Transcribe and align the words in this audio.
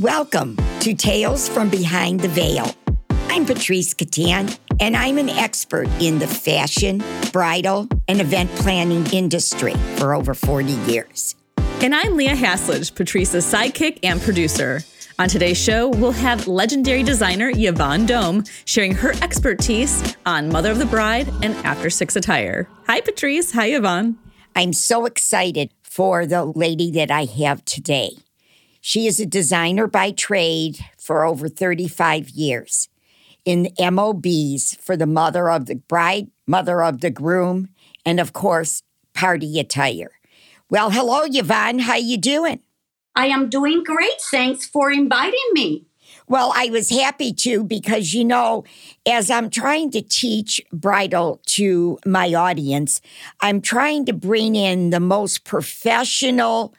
Welcome 0.00 0.56
to 0.80 0.92
Tales 0.92 1.48
from 1.48 1.70
Behind 1.70 2.18
the 2.18 2.26
Veil. 2.26 2.74
I'm 3.28 3.46
Patrice 3.46 3.94
Catan, 3.94 4.58
and 4.80 4.96
I'm 4.96 5.18
an 5.18 5.28
expert 5.28 5.86
in 6.00 6.18
the 6.18 6.26
fashion, 6.26 7.00
bridal, 7.30 7.86
and 8.08 8.20
event 8.20 8.50
planning 8.56 9.06
industry 9.12 9.74
for 9.94 10.12
over 10.12 10.34
40 10.34 10.72
years. 10.90 11.36
And 11.80 11.94
I'm 11.94 12.16
Leah 12.16 12.34
Haslage, 12.34 12.92
Patrice's 12.96 13.46
sidekick 13.46 14.00
and 14.02 14.20
producer. 14.20 14.82
On 15.20 15.28
today's 15.28 15.58
show, 15.62 15.90
we'll 15.90 16.10
have 16.10 16.48
legendary 16.48 17.04
designer 17.04 17.52
Ivonne 17.52 18.04
Dome 18.04 18.42
sharing 18.64 18.96
her 18.96 19.12
expertise 19.22 20.16
on 20.26 20.48
Mother 20.48 20.72
of 20.72 20.78
the 20.78 20.86
Bride 20.86 21.28
and 21.40 21.54
After 21.64 21.88
Six 21.88 22.16
attire. 22.16 22.68
Hi, 22.88 23.00
Patrice. 23.00 23.52
Hi, 23.52 23.70
Ivonne. 23.70 24.16
I'm 24.56 24.72
so 24.72 25.06
excited 25.06 25.70
for 25.84 26.26
the 26.26 26.44
lady 26.44 26.90
that 26.90 27.12
I 27.12 27.26
have 27.26 27.64
today. 27.64 28.16
She 28.86 29.06
is 29.06 29.18
a 29.18 29.24
designer 29.24 29.86
by 29.86 30.10
trade 30.10 30.78
for 30.98 31.24
over 31.24 31.48
35 31.48 32.28
years 32.28 32.90
in 33.46 33.70
MOBs 33.78 34.76
for 34.76 34.94
the 34.94 35.06
mother 35.06 35.48
of 35.48 35.64
the 35.64 35.76
bride, 35.76 36.30
mother 36.46 36.82
of 36.82 37.00
the 37.00 37.08
groom, 37.08 37.70
and 38.04 38.20
of 38.20 38.34
course, 38.34 38.82
party 39.14 39.58
attire. 39.58 40.10
Well, 40.68 40.90
hello, 40.90 41.24
Ivonne. 41.24 41.78
How 41.78 41.96
you 41.96 42.18
doing? 42.18 42.60
I 43.16 43.28
am 43.28 43.48
doing 43.48 43.84
great. 43.84 44.20
Thanks 44.30 44.66
for 44.66 44.92
inviting 44.92 45.48
me. 45.54 45.86
Well, 46.28 46.52
I 46.54 46.68
was 46.68 46.90
happy 46.90 47.32
to 47.32 47.64
because, 47.64 48.12
you 48.12 48.22
know, 48.22 48.64
as 49.06 49.30
I'm 49.30 49.48
trying 49.48 49.92
to 49.92 50.02
teach 50.02 50.60
bridal 50.74 51.40
to 51.46 51.98
my 52.04 52.34
audience, 52.34 53.00
I'm 53.40 53.62
trying 53.62 54.04
to 54.06 54.12
bring 54.12 54.56
in 54.56 54.90
the 54.90 55.00
most 55.00 55.44
professional, 55.44 56.74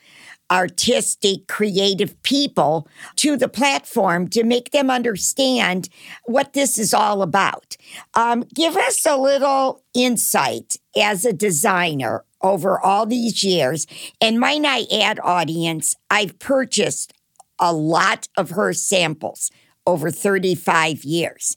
artistic, 0.51 1.47
creative 1.47 2.21
people 2.23 2.87
to 3.15 3.35
the 3.35 3.49
platform 3.49 4.27
to 4.29 4.43
make 4.43 4.71
them 4.71 4.89
understand 4.89 5.89
what 6.25 6.53
this 6.53 6.77
is 6.77 6.93
all 6.93 7.21
about. 7.21 7.75
Um, 8.13 8.43
give 8.53 8.77
us 8.77 9.05
a 9.05 9.17
little 9.17 9.81
insight 9.93 10.77
as 10.95 11.25
a 11.25 11.33
designer 11.33 12.23
over 12.41 12.79
all 12.79 13.05
these 13.05 13.43
years. 13.43 13.87
And 14.21 14.39
might 14.39 14.63
I 14.63 14.85
add, 14.93 15.19
audience, 15.23 15.95
I've 16.09 16.37
purchased 16.37 17.13
a 17.59 17.73
lot 17.73 18.27
of 18.37 18.51
her 18.51 18.73
samples 18.73 19.49
over 19.87 20.11
35 20.11 21.03
years. 21.03 21.55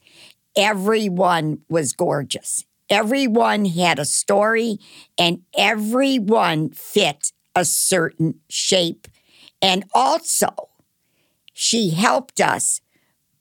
Everyone 0.57 1.61
was 1.69 1.93
gorgeous. 1.93 2.65
Everyone 2.91 3.67
had 3.67 3.99
a 3.99 4.05
story, 4.07 4.79
and 5.19 5.43
everyone 5.55 6.71
fit 6.71 7.33
a 7.59 7.65
certain 7.65 8.41
shape. 8.49 9.09
And 9.61 9.85
also, 9.93 10.49
she 11.53 11.91
helped 11.91 12.41
us 12.41 12.81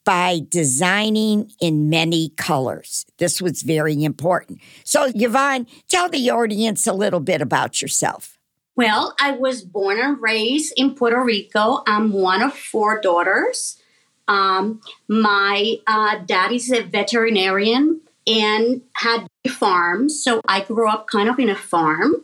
by 0.04 0.40
designing 0.50 1.52
in 1.60 1.90
many 1.90 2.30
colors. 2.38 3.06
This 3.18 3.42
was 3.42 3.62
very 3.62 4.04
important. 4.04 4.60
So, 4.84 5.12
Ivonne, 5.14 5.68
tell 5.90 6.10
the 6.10 6.30
audience 6.32 6.88
a 6.88 6.94
little 6.94 7.20
bit 7.20 7.42
about 7.42 7.82
yourself. 7.82 8.38
Well, 8.78 9.16
I 9.20 9.32
was 9.32 9.64
born 9.64 10.00
and 10.00 10.22
raised 10.22 10.74
in 10.78 10.96
Puerto 10.96 11.22
Rico. 11.22 11.84
I'm 11.88 12.14
one 12.14 12.42
of 12.42 12.54
four 12.54 13.02
daughters. 13.02 13.82
Um, 14.28 14.82
my 15.08 15.78
uh, 15.88 16.20
dad 16.26 16.52
is 16.52 16.72
a 16.72 16.84
veterinarian 16.84 18.02
and 18.26 18.82
had 18.94 19.28
farms, 19.50 20.24
so 20.24 20.42
I 20.48 20.62
grew 20.62 20.90
up 20.90 21.08
kind 21.08 21.28
of 21.28 21.40
in 21.40 21.50
a 21.50 21.56
farm. 21.56 22.16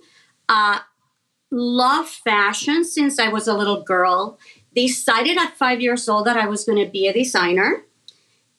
Uh, 0.47 0.79
love 1.53 2.09
fashion 2.09 2.83
since 2.83 3.19
I 3.19 3.29
was 3.29 3.47
a 3.47 3.53
little 3.53 3.83
girl. 3.83 4.39
Decided 4.75 5.37
at 5.37 5.55
five 5.55 5.81
years 5.81 6.09
old 6.09 6.25
that 6.25 6.35
I 6.35 6.47
was 6.47 6.65
going 6.65 6.83
to 6.83 6.91
be 6.91 7.07
a 7.07 7.13
designer 7.13 7.85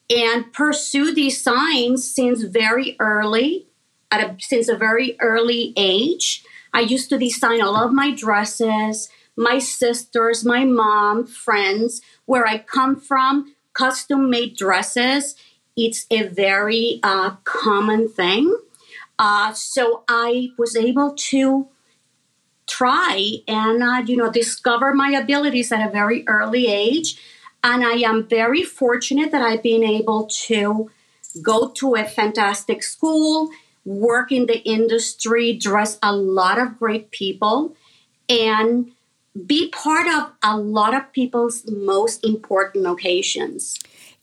and 0.09 0.53
pursue 0.53 1.13
design 1.13 1.97
since 1.97 2.43
very 2.43 2.95
early, 2.99 3.67
at 4.11 4.21
a, 4.21 4.35
since 4.39 4.69
a 4.69 4.77
very 4.77 5.17
early 5.19 5.73
age. 5.75 6.43
I 6.73 6.81
used 6.81 7.09
to 7.09 7.17
design 7.17 7.61
all 7.61 7.75
of 7.75 7.91
my 7.91 8.11
dresses, 8.11 9.09
my 9.35 9.59
sisters, 9.59 10.45
my 10.45 10.63
mom, 10.63 11.25
friends, 11.25 12.01
where 12.25 12.47
I 12.47 12.59
come 12.59 12.95
from, 12.95 13.55
custom 13.73 14.29
made 14.29 14.55
dresses. 14.55 15.35
It's 15.75 16.05
a 16.09 16.23
very 16.23 16.99
uh, 17.03 17.31
common 17.43 18.07
thing. 18.07 18.55
Uh, 19.17 19.53
so 19.53 20.03
I 20.07 20.49
was 20.57 20.75
able 20.75 21.13
to 21.15 21.67
try 22.67 23.37
and 23.47 23.83
uh, 23.83 24.03
you 24.05 24.17
know 24.17 24.31
discover 24.31 24.93
my 24.93 25.09
abilities 25.11 25.71
at 25.71 25.87
a 25.87 25.91
very 25.91 26.27
early 26.27 26.67
age 26.67 27.17
and 27.63 27.83
i 27.83 27.93
am 27.93 28.27
very 28.27 28.63
fortunate 28.63 29.31
that 29.31 29.41
i've 29.41 29.63
been 29.63 29.83
able 29.83 30.25
to 30.25 30.89
go 31.41 31.69
to 31.69 31.95
a 31.95 32.03
fantastic 32.03 32.81
school 32.81 33.49
work 33.85 34.31
in 34.31 34.47
the 34.47 34.59
industry, 34.63 35.53
dress 35.53 35.97
a 36.01 36.13
lot 36.13 36.59
of 36.59 36.77
great 36.77 37.11
people, 37.11 37.75
and 38.27 38.91
be 39.45 39.69
part 39.69 40.07
of 40.07 40.31
a 40.43 40.57
lot 40.57 40.93
of 40.95 41.11
people's 41.13 41.63
most 41.67 42.25
important 42.25 42.87
occasions. 42.87 43.77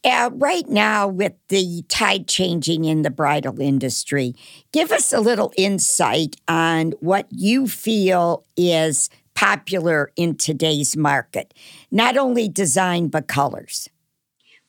Uh, 0.05 0.31
right 0.35 0.69
now, 0.69 1.07
with 1.07 1.35
the 1.49 1.85
tide 1.89 2.27
changing 2.27 2.85
in 2.85 3.03
the 3.03 3.11
bridal 3.11 3.61
industry, 3.61 4.35
give 4.73 4.91
us 4.91 5.13
a 5.13 5.21
little 5.21 5.53
insight 5.57 6.37
on 6.49 6.91
what 6.99 7.29
you 7.31 7.69
feel 7.69 8.45
is 8.57 9.09
popular 9.35 10.11
in 10.17 10.37
today's 10.37 10.97
market, 10.97 11.55
not 11.91 12.17
only 12.17 12.49
design, 12.49 13.09
but 13.09 13.29
colors. 13.29 13.89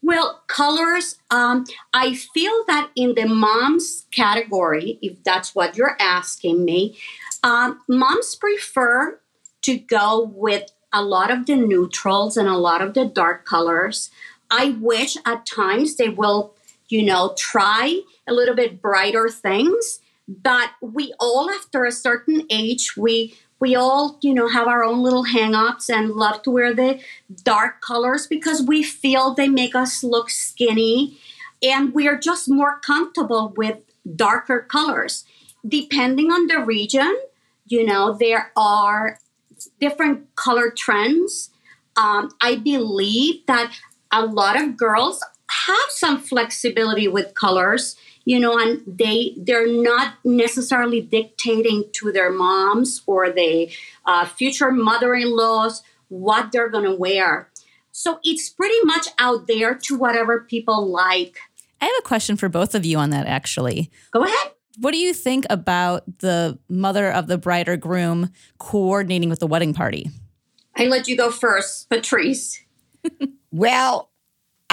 Well, 0.04 0.44
colors, 0.48 1.18
um, 1.32 1.66
I 1.94 2.14
feel 2.14 2.64
that 2.68 2.92
in 2.96 3.16
the 3.16 3.26
moms 3.26 4.06
category, 4.12 5.00
if 5.02 5.24
that's 5.24 5.56
what 5.56 5.78
you're 5.78 5.98
asking 6.00 6.66
me, 6.66 6.98
um, 7.42 7.80
moms 7.88 8.36
prefer 8.36 9.20
to 9.64 9.78
go 9.78 10.32
with 10.36 10.72
a 10.92 11.02
lot 11.02 11.32
of 11.32 11.46
the 11.46 11.56
neutrals 11.56 12.38
and 12.38 12.48
a 12.48 12.58
lot 12.58 12.82
of 12.82 12.94
the 12.94 13.06
dark 13.06 13.46
colors. 13.46 14.12
I 14.56 14.78
wish 14.80 15.18
at 15.26 15.48
times 15.48 15.96
they 15.96 16.10
will, 16.10 16.54
you 16.88 17.02
know, 17.04 17.34
try 17.36 18.02
a 18.28 18.34
little 18.34 18.54
bit 18.54 18.84
brighter 18.84 19.28
things, 19.28 20.00
but 20.28 20.70
we 20.80 21.12
all, 21.20 21.50
after 21.50 21.86
a 21.86 21.92
certain 21.92 22.46
age, 22.52 22.96
we 22.96 23.36
we 23.60 23.76
all, 23.76 24.20
you 24.22 24.34
know, 24.34 24.50
have 24.50 24.68
our 24.68 24.84
own 24.84 25.02
little 25.02 25.24
hang-ups 25.24 25.90
and 25.90 26.12
love 26.12 26.42
to 26.44 26.52
wear 26.52 26.74
the 26.74 27.00
dark 27.44 27.80
colors 27.80 28.28
because 28.28 28.62
we 28.62 28.84
feel 28.84 29.34
they 29.34 29.48
make 29.48 29.74
us 29.74 30.04
look 30.04 30.30
skinny 30.30 31.18
and 31.64 31.94
we 31.94 32.06
are 32.06 32.18
just 32.18 32.50
more 32.50 32.80
comfortable 32.80 33.54
with 33.56 33.78
darker 34.18 34.60
colors. 34.60 35.24
Depending 35.66 36.30
on 36.30 36.48
the 36.48 36.60
region, 36.60 37.18
you 37.66 37.86
know, 37.86 38.18
there 38.20 38.52
are 38.58 39.20
different 39.80 40.36
color 40.36 40.70
trends. 40.70 41.50
Um, 41.96 42.32
I 42.42 42.58
believe 42.58 43.46
that 43.46 43.72
a 44.14 44.26
lot 44.26 44.60
of 44.60 44.78
girls 44.78 45.22
have 45.50 45.90
some 45.90 46.20
flexibility 46.20 47.08
with 47.08 47.34
colors 47.34 47.98
you 48.26 48.40
know 48.40 48.58
and 48.58 48.82
they 48.88 49.34
they're 49.38 49.68
not 49.68 50.14
necessarily 50.24 51.02
dictating 51.02 51.84
to 51.92 52.12
their 52.12 52.32
moms 52.32 53.02
or 53.06 53.30
the 53.30 53.70
uh, 54.06 54.26
future 54.26 54.72
mother-in-laws 54.72 55.84
what 56.14 56.52
they're 56.52 56.70
going 56.70 56.84
to 56.84 56.96
wear. 56.96 57.50
So 57.92 58.20
it's 58.24 58.50
pretty 58.50 58.80
much 58.84 59.08
out 59.20 59.48
there 59.48 59.76
to 59.76 59.98
whatever 59.98 60.42
people 60.42 60.88
like. 60.88 61.38
I 61.82 61.86
have 61.86 61.96
a 62.00 62.04
question 62.04 62.38
for 62.38 62.50
both 62.50 62.76
of 62.76 62.86
you 62.86 62.98
on 62.98 63.10
that 63.10 63.28
actually. 63.28 63.92
Go 64.12 64.24
ahead. 64.24 64.52
What 64.80 64.92
do 64.92 64.98
you 64.98 65.14
think 65.14 65.46
about 65.50 66.20
the 66.20 66.58
mother 66.68 67.12
of 67.12 67.28
the 67.28 67.38
bride 67.38 67.68
or 67.68 67.78
groom 67.78 68.32
coordinating 68.58 69.30
with 69.30 69.40
the 69.40 69.48
wedding 69.48 69.74
party? 69.74 70.10
I 70.76 70.86
let 70.86 71.08
you 71.08 71.16
go 71.16 71.30
first 71.30 71.90
patrice 71.90 72.60
well 73.54 74.10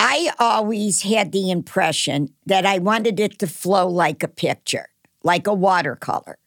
I 0.03 0.33
always 0.39 1.03
had 1.03 1.31
the 1.31 1.51
impression 1.51 2.33
that 2.47 2.65
I 2.65 2.79
wanted 2.79 3.21
it 3.21 3.39
to 3.41 3.47
flow 3.47 3.87
like 3.87 4.23
a 4.23 4.29
picture, 4.29 4.89
like 5.23 5.47
a 5.47 5.53
watercolor. 5.53 6.39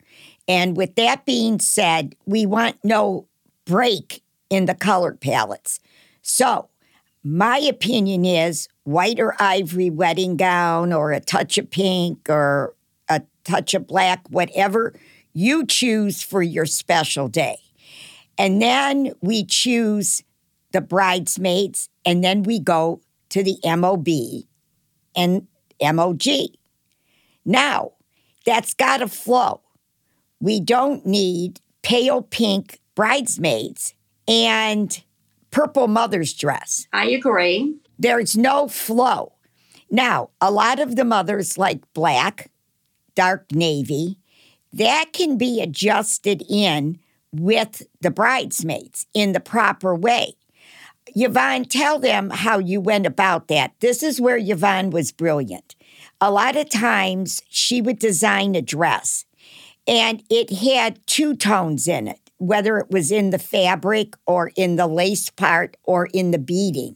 And 0.47 0.75
with 0.75 0.95
that 0.95 1.23
being 1.23 1.59
said, 1.59 2.15
we 2.25 2.47
want 2.47 2.77
no 2.83 3.27
break 3.65 4.23
in 4.49 4.65
the 4.65 4.73
color 4.73 5.13
palettes. 5.13 5.79
So, 6.23 6.69
my 7.23 7.59
opinion 7.59 8.25
is 8.25 8.67
white 8.85 9.19
or 9.19 9.35
ivory 9.39 9.89
wedding 9.91 10.35
gown, 10.35 10.91
or 10.91 11.11
a 11.11 11.19
touch 11.19 11.57
of 11.57 11.69
pink, 11.69 12.27
or 12.29 12.75
a 13.07 13.21
touch 13.43 13.73
of 13.73 13.87
black, 13.87 14.27
whatever 14.29 14.93
you 15.31 15.65
choose 15.65 16.21
for 16.21 16.41
your 16.41 16.65
special 16.65 17.27
day. 17.27 17.57
And 18.37 18.61
then 18.61 19.13
we 19.21 19.45
choose 19.45 20.23
the 20.71 20.81
bridesmaids, 20.81 21.87
and 22.05 22.23
then 22.23 22.43
we 22.43 22.59
go 22.59 23.01
to 23.29 23.43
the 23.43 23.57
MOB 23.63 24.07
and 25.15 25.47
MOG. 25.81 26.23
Now, 27.45 27.93
that's 28.45 28.73
got 28.73 28.97
to 28.97 29.07
flow. 29.07 29.61
We 30.39 30.59
don't 30.59 31.05
need 31.05 31.61
pale 31.81 32.21
pink 32.21 32.79
bridesmaids 32.95 33.93
and 34.27 35.01
purple 35.51 35.87
mother's 35.87 36.33
dress. 36.33 36.87
I 36.93 37.09
agree. 37.09 37.75
There's 37.99 38.35
no 38.35 38.67
flow. 38.67 39.33
Now, 39.89 40.31
a 40.41 40.51
lot 40.51 40.79
of 40.79 40.95
the 40.95 41.05
mothers 41.05 41.57
like 41.57 41.81
black, 41.93 42.51
dark 43.15 43.51
navy, 43.51 44.17
that 44.73 45.13
can 45.13 45.37
be 45.37 45.61
adjusted 45.61 46.43
in 46.49 46.99
with 47.31 47.87
the 48.01 48.11
bridesmaids 48.11 49.05
in 49.13 49.33
the 49.33 49.39
proper 49.39 49.95
way. 49.95 50.35
Ivonne, 51.15 51.65
tell 51.65 51.99
them 51.99 52.29
how 52.29 52.59
you 52.59 52.81
went 52.81 53.05
about 53.05 53.47
that. 53.47 53.73
This 53.79 54.01
is 54.01 54.19
where 54.19 54.37
Ivonne 54.37 54.89
was 54.89 55.11
brilliant. 55.11 55.75
A 56.19 56.31
lot 56.31 56.55
of 56.55 56.69
times 56.69 57.41
she 57.49 57.81
would 57.81 57.99
design 57.99 58.55
a 58.55 58.61
dress 58.61 59.25
and 59.87 60.23
it 60.29 60.51
had 60.51 61.05
two 61.05 61.35
tones 61.35 61.87
in 61.87 62.07
it, 62.07 62.19
whether 62.37 62.77
it 62.77 62.89
was 62.89 63.11
in 63.11 63.29
the 63.29 63.39
fabric 63.39 64.15
or 64.25 64.51
in 64.55 64.75
the 64.75 64.87
lace 64.87 65.29
part 65.29 65.77
or 65.83 66.07
in 66.13 66.31
the 66.31 66.39
beading. 66.39 66.95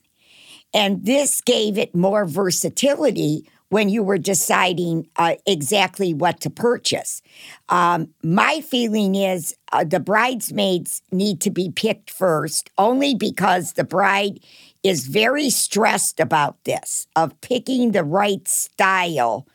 And 0.74 1.06
this 1.06 1.42
gave 1.42 1.78
it 1.78 1.96
more 1.96 2.26
versatility 2.26 3.48
when 3.70 3.90
you 3.90 4.02
were 4.02 4.18
deciding 4.18 5.08
uh, 5.18 5.36
exactly 5.46 6.14
what 6.14 6.40
to 6.42 6.50
purchase. 6.50 7.22
Um, 7.70 8.14
my 8.24 8.62
feeling 8.62 9.16
is 9.16 9.56
uh, 9.72 9.84
the 9.84 10.00
bridesmaids 10.00 11.02
need 11.12 11.42
to 11.42 11.52
be 11.52 11.70
picked 11.70 12.10
first, 12.10 12.70
only 12.78 13.14
because 13.14 13.74
the 13.74 13.84
bride 13.84 14.40
is 14.84 15.08
very 15.08 15.50
stressed 15.50 16.20
about 16.20 16.64
this 16.64 17.08
of 17.16 17.40
picking 17.42 17.92
the 17.92 18.04
right 18.04 18.48
style 18.48 19.46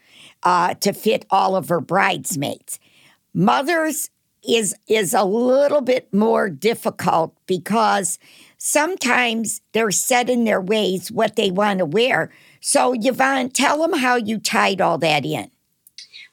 uh, 0.42 0.74
to 0.74 0.92
fit 0.92 1.24
all 1.30 1.56
of 1.56 1.68
her 1.68 1.80
bridesmaids. 1.80 2.78
Mothers 3.32 4.10
is 4.46 4.74
is 4.88 5.14
a 5.14 5.24
little 5.24 5.80
bit 5.80 6.12
more 6.12 6.50
difficult 6.50 7.34
because 7.46 8.18
sometimes 8.58 9.60
they're 9.72 9.90
set 9.90 10.28
in 10.28 10.44
their 10.44 10.60
ways 10.60 11.10
what 11.10 11.36
they 11.36 11.50
want 11.50 11.78
to 11.78 11.84
wear. 11.84 12.30
So, 12.64 12.94
Ivonne, 12.94 13.50
tell 13.50 13.78
them 13.78 13.98
how 13.98 14.14
you 14.14 14.38
tied 14.38 14.80
all 14.80 14.96
that 14.98 15.24
in. 15.24 15.50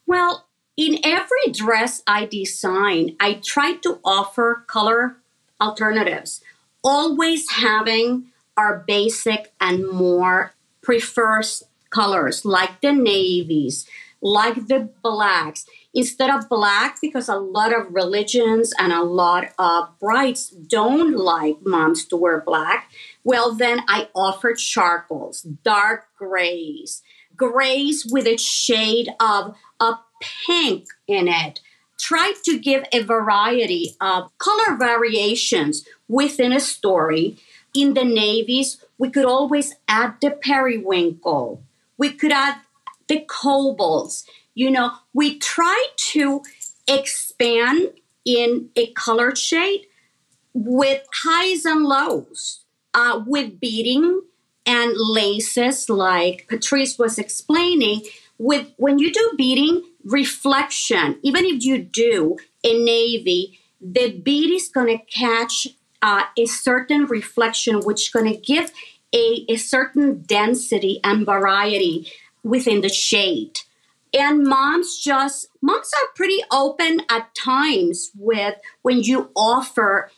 Well, 0.06 0.46
in 0.78 1.00
every 1.04 1.52
dress 1.52 2.04
I 2.06 2.26
design, 2.26 3.18
I 3.20 3.42
try 3.44 3.74
to 3.82 4.00
offer 4.06 4.64
color 4.68 5.18
alternatives, 5.60 6.42
always 6.84 7.50
having 7.50 8.28
our 8.56 8.84
basic 8.86 9.52
and 9.60 9.90
more 9.90 10.54
preferred 10.84 11.48
colors 11.90 12.46
like 12.46 12.80
the 12.82 12.92
navies, 12.92 13.88
like 14.22 14.68
the 14.68 14.88
blacks 15.02 15.66
instead 15.96 16.30
of 16.30 16.48
black 16.48 17.00
because 17.02 17.28
a 17.28 17.36
lot 17.36 17.74
of 17.74 17.92
religions 17.94 18.72
and 18.78 18.94
a 18.94 19.04
lot 19.04 19.46
of 19.58 19.90
brides 20.00 20.50
don't 20.50 21.16
like 21.16 21.58
moms 21.66 22.06
to 22.06 22.16
wear 22.16 22.42
black 22.42 22.92
well 23.30 23.50
then 23.54 23.80
i 23.88 24.00
offered 24.14 24.58
charcoals 24.58 25.42
dark 25.64 26.08
grays 26.18 27.02
grays 27.40 28.06
with 28.06 28.28
a 28.28 28.38
shade 28.38 29.10
of 29.20 29.56
a 29.80 29.94
pink 30.46 30.88
in 31.08 31.28
it. 31.28 31.62
Try 31.98 32.34
to 32.44 32.60
give 32.60 32.84
a 32.92 33.02
variety 33.02 33.96
of 34.00 34.38
color 34.38 34.78
variations 34.78 35.86
within 36.08 36.52
a 36.52 36.60
story. 36.60 37.38
In 37.74 37.94
the 37.94 38.04
navies 38.04 38.84
we 38.98 39.10
could 39.10 39.26
always 39.26 39.76
add 39.88 40.16
the 40.22 40.32
periwinkle. 40.32 41.64
We 41.98 42.12
could 42.12 42.32
add 42.32 42.58
the 43.08 43.22
cobalts 43.22 44.26
you 44.56 44.70
know, 44.70 44.92
we 45.14 45.40
try 45.40 45.88
to 46.12 46.42
expand 46.86 47.92
in 48.26 48.70
a 48.76 48.92
color 48.92 49.34
shade 49.34 49.86
with 50.54 51.04
highs 51.24 51.64
and 51.64 51.86
lows, 51.86 52.66
uh, 52.94 53.22
with 53.26 53.60
beading 53.60 54.22
and 54.66 54.94
laces, 54.96 55.90
like 55.90 56.48
Patrice 56.48 56.98
was 56.98 57.18
explaining. 57.18 58.04
With 58.38 58.68
when 58.78 59.00
you 59.00 59.12
do 59.12 59.32
beading, 59.38 59.84
reflection, 60.06 61.20
even 61.24 61.46
if 61.46 61.64
you 61.64 61.78
do 61.78 62.38
a 62.64 62.84
navy, 62.84 63.60
the 63.82 64.12
bead 64.12 64.54
is 64.54 64.70
going 64.70 64.98
to 64.98 65.04
catch 65.06 65.68
uh, 66.02 66.24
a 66.38 66.46
certain 66.46 67.06
reflection, 67.06 67.82
which 67.82 68.04
is 68.04 68.10
going 68.10 68.32
to 68.34 68.40
give 68.40 68.72
a, 69.14 69.46
a 69.50 69.58
certain 69.58 70.22
density 70.22 71.00
and 71.04 71.26
variety 71.26 72.12
within 72.44 72.82
the 72.82 72.90
shade 72.90 73.60
and 74.14 74.44
moms 74.44 74.98
just 74.98 75.48
moms 75.62 75.92
are 76.02 76.08
pretty 76.16 76.42
open 76.52 77.02
at 77.10 77.34
times 77.36 78.12
with 78.18 78.56
when 78.82 79.02
you 79.02 79.30
offer 79.36 80.12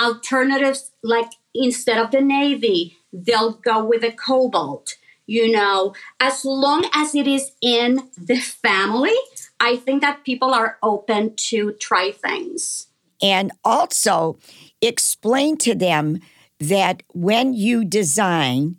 alternatives 0.00 0.90
like 1.02 1.30
instead 1.58 1.98
of 1.98 2.10
the 2.10 2.20
navy 2.20 2.96
they'll 3.12 3.52
go 3.52 3.84
with 3.84 4.02
a 4.02 4.12
cobalt 4.12 4.96
you 5.26 5.50
know 5.50 5.94
as 6.20 6.44
long 6.44 6.88
as 6.94 7.14
it 7.14 7.26
is 7.26 7.52
in 7.60 8.08
the 8.16 8.38
family 8.38 9.14
i 9.60 9.76
think 9.76 10.00
that 10.00 10.24
people 10.24 10.54
are 10.54 10.78
open 10.82 11.34
to 11.36 11.72
try 11.72 12.10
things 12.10 12.86
and 13.20 13.50
also 13.64 14.38
explain 14.80 15.56
to 15.56 15.74
them 15.74 16.20
that 16.60 17.02
when 17.12 17.52
you 17.52 17.84
design 17.84 18.76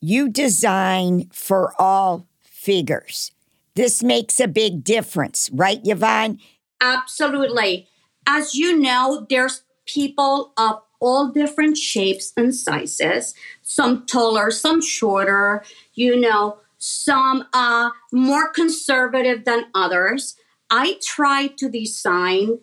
you 0.00 0.28
design 0.28 1.28
for 1.32 1.74
all 1.78 2.26
figures 2.42 3.30
this 3.74 4.02
makes 4.02 4.38
a 4.38 4.48
big 4.48 4.84
difference, 4.84 5.48
right, 5.52 5.82
Ivonne? 5.82 6.38
Absolutely. 6.80 7.88
As 8.26 8.54
you 8.54 8.78
know, 8.78 9.26
there's 9.28 9.62
people 9.86 10.52
of 10.56 10.80
all 11.02 11.28
different 11.28 11.76
shapes 11.76 12.32
and 12.36 12.54
sizes, 12.54 13.34
some 13.62 14.06
taller, 14.06 14.50
some 14.50 14.80
shorter, 14.80 15.64
you 15.94 16.18
know, 16.18 16.58
some 16.78 17.46
uh, 17.52 17.90
more 18.12 18.48
conservative 18.50 19.44
than 19.44 19.66
others. 19.74 20.36
I 20.70 20.98
try 21.04 21.48
to 21.58 21.68
design 21.68 22.60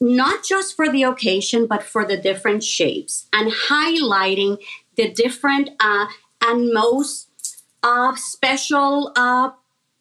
not 0.00 0.44
just 0.44 0.76
for 0.76 0.90
the 0.90 1.02
occasion, 1.02 1.66
but 1.66 1.82
for 1.82 2.04
the 2.04 2.16
different 2.16 2.62
shapes 2.62 3.26
and 3.32 3.52
highlighting 3.68 4.58
the 4.96 5.10
different 5.10 5.70
uh, 5.80 6.06
and 6.42 6.72
most 6.72 7.28
uh, 7.82 8.14
special 8.16 9.12
uh, 9.16 9.50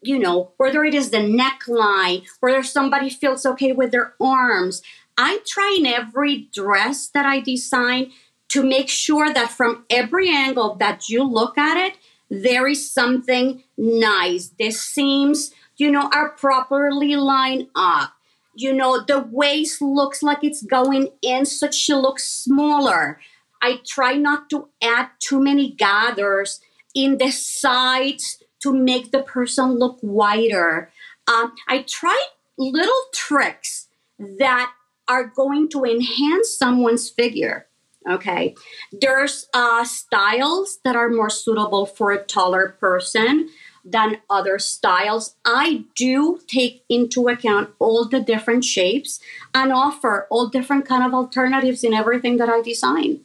you 0.01 0.17
know, 0.17 0.53
whether 0.57 0.83
it 0.83 0.93
is 0.93 1.09
the 1.09 1.17
neckline, 1.17 2.25
whether 2.39 2.63
somebody 2.63 3.09
feels 3.09 3.45
okay 3.45 3.71
with 3.71 3.91
their 3.91 4.13
arms. 4.21 4.81
I 5.21 5.39
try 5.45 5.75
in 5.77 5.85
every 5.85 6.47
dress 6.53 7.09
that 7.09 7.25
I 7.25 7.41
design 7.41 8.11
to 8.47 8.63
make 8.63 8.87
sure 8.87 9.33
that 9.33 9.51
from 9.51 9.83
every 9.89 10.29
angle 10.29 10.75
that 10.75 11.09
you 11.09 11.23
look 11.25 11.57
at 11.57 11.75
it, 11.75 11.97
there 12.29 12.67
is 12.69 12.89
something 12.89 13.61
nice. 13.77 14.53
The 14.57 14.71
seams, 14.71 15.51
you 15.75 15.91
know, 15.91 16.09
are 16.13 16.29
properly 16.29 17.17
lined 17.17 17.67
up. 17.75 18.13
You 18.55 18.73
know, 18.73 19.03
the 19.05 19.19
waist 19.19 19.81
looks 19.81 20.23
like 20.23 20.41
it's 20.41 20.63
going 20.63 21.09
in, 21.21 21.45
so 21.45 21.69
she 21.69 21.93
looks 21.93 22.23
smaller. 22.23 23.19
I 23.61 23.81
try 23.85 24.13
not 24.13 24.49
to 24.51 24.69
add 24.81 25.09
too 25.19 25.41
many 25.41 25.71
gathers 25.71 26.61
in 26.95 27.17
the 27.17 27.31
sides 27.31 28.41
to 28.61 28.71
make 28.71 29.11
the 29.11 29.21
person 29.21 29.79
look 29.79 29.99
wider. 30.01 30.93
Um, 31.27 31.55
I 31.67 31.83
try 31.85 32.25
little 32.57 33.03
tricks 33.13 33.89
that 34.17 34.71
are 35.09 35.25
going 35.25 35.67
to 35.69 35.83
enhance 35.83 36.55
someone's 36.55 37.09
figure. 37.09 37.67
Okay, 38.09 38.55
there's 38.93 39.47
uh, 39.53 39.83
styles 39.83 40.79
that 40.85 40.95
are 40.95 41.09
more 41.09 41.29
suitable 41.29 41.85
for 41.85 42.11
a 42.11 42.23
taller 42.23 42.77
person 42.79 43.49
than 43.83 44.17
other 44.29 44.57
styles. 44.57 45.35
I 45.45 45.83
do 45.95 46.39
take 46.47 46.83
into 46.87 47.27
account 47.27 47.71
all 47.79 48.07
the 48.07 48.21
different 48.21 48.63
shapes 48.63 49.19
and 49.53 49.73
offer 49.73 50.27
all 50.29 50.47
different 50.47 50.87
kind 50.87 51.03
of 51.03 51.13
alternatives 51.13 51.83
in 51.83 51.93
everything 51.93 52.37
that 52.37 52.49
I 52.49 52.61
design. 52.61 53.21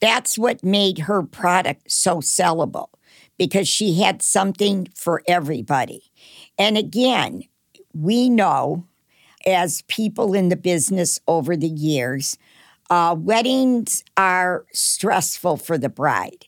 That's 0.00 0.38
what 0.38 0.64
made 0.64 1.00
her 1.00 1.22
product 1.22 1.90
so 1.90 2.16
sellable 2.16 2.88
because 3.38 3.68
she 3.68 4.00
had 4.00 4.22
something 4.22 4.88
for 4.94 5.22
everybody. 5.26 6.02
And 6.58 6.76
again, 6.76 7.44
we 7.94 8.28
know 8.28 8.86
as 9.46 9.82
people 9.82 10.34
in 10.34 10.48
the 10.48 10.56
business 10.56 11.18
over 11.26 11.56
the 11.56 11.68
years, 11.68 12.36
uh, 12.90 13.14
weddings 13.18 14.02
are 14.16 14.66
stressful 14.72 15.56
for 15.56 15.78
the 15.78 15.88
bride. 15.88 16.46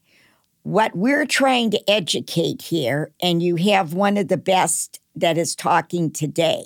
What 0.64 0.94
we're 0.94 1.26
trying 1.26 1.70
to 1.72 1.90
educate 1.90 2.62
here, 2.62 3.12
and 3.20 3.42
you 3.42 3.56
have 3.56 3.94
one 3.94 4.16
of 4.16 4.28
the 4.28 4.37
best 4.37 5.00
that 5.16 5.38
is 5.38 5.54
talking 5.54 6.11
today, 6.11 6.64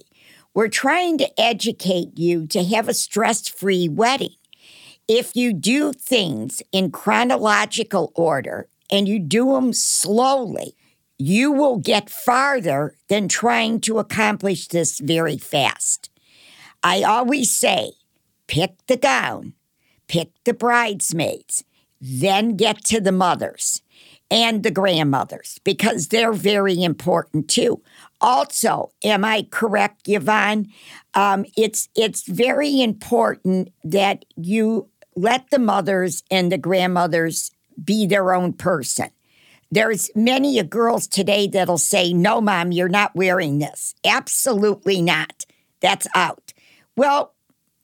we're 0.55 0.69
trying 0.69 1.19
to 1.19 1.41
educate 1.41 2.19
you 2.19 2.47
to 2.49 2.65
have 2.65 2.89
a 2.89 2.95
stress 2.95 3.47
free 3.47 3.89
wedding. 3.89 4.35
If 5.09 5.37
you 5.37 5.53
do 5.53 5.93
things 5.93 6.63
in 6.73 6.91
chronological 6.91 8.13
order 8.15 8.69
and 8.91 9.07
you 9.07 9.19
do 9.19 9.53
them 9.53 9.73
slowly, 9.73 10.75
you 11.19 11.53
will 11.53 11.77
get 11.77 12.11
farther 12.11 12.95
than 13.09 13.29
trying 13.29 13.81
to 13.83 13.99
accomplish 13.99 14.69
this 14.69 14.99
very 14.99 15.39
fast. 15.39 16.11
I 16.87 17.03
always 17.03 17.51
say 17.51 17.95
pick 18.47 18.87
the 18.87 18.97
gown, 18.97 19.55
pick 20.07 20.31
the 20.45 20.55
bridesmaids, 20.55 21.65
then 22.01 22.55
get 22.55 22.85
to 22.85 23.01
the 23.01 23.11
mothers 23.11 23.83
and 24.31 24.63
the 24.63 24.71
grandmothers 24.71 25.59
because 25.65 26.07
they're 26.07 26.33
very 26.33 26.81
important 26.85 27.49
too. 27.49 27.83
Also, 28.21 28.93
am 29.03 29.25
I 29.25 29.49
correct, 29.51 30.07
Ivonne? 30.07 30.69
Um, 31.15 31.45
it's 31.57 31.89
it's 31.97 32.23
very 32.29 32.81
important 32.81 33.73
that 33.83 34.25
you 34.37 34.89
let 35.17 35.51
the 35.51 35.59
mothers 35.59 36.23
and 36.31 36.53
the 36.53 36.59
grandmothers 36.59 37.51
be 37.85 38.07
their 38.07 38.33
own 38.33 38.53
person. 38.53 39.11
There's 39.73 40.09
many 40.15 40.61
a 40.61 40.65
girls 40.65 41.09
today 41.09 41.49
that'll 41.49 41.79
say, 41.79 42.13
"No, 42.13 42.41
mom, 42.41 42.71
you're 42.71 42.89
not 42.89 43.17
wearing 43.17 43.59
this." 43.59 43.97
Absolutely 44.05 45.03
not. 45.03 45.47
That's 45.81 46.07
out. 46.15 46.46
Well, 46.97 47.35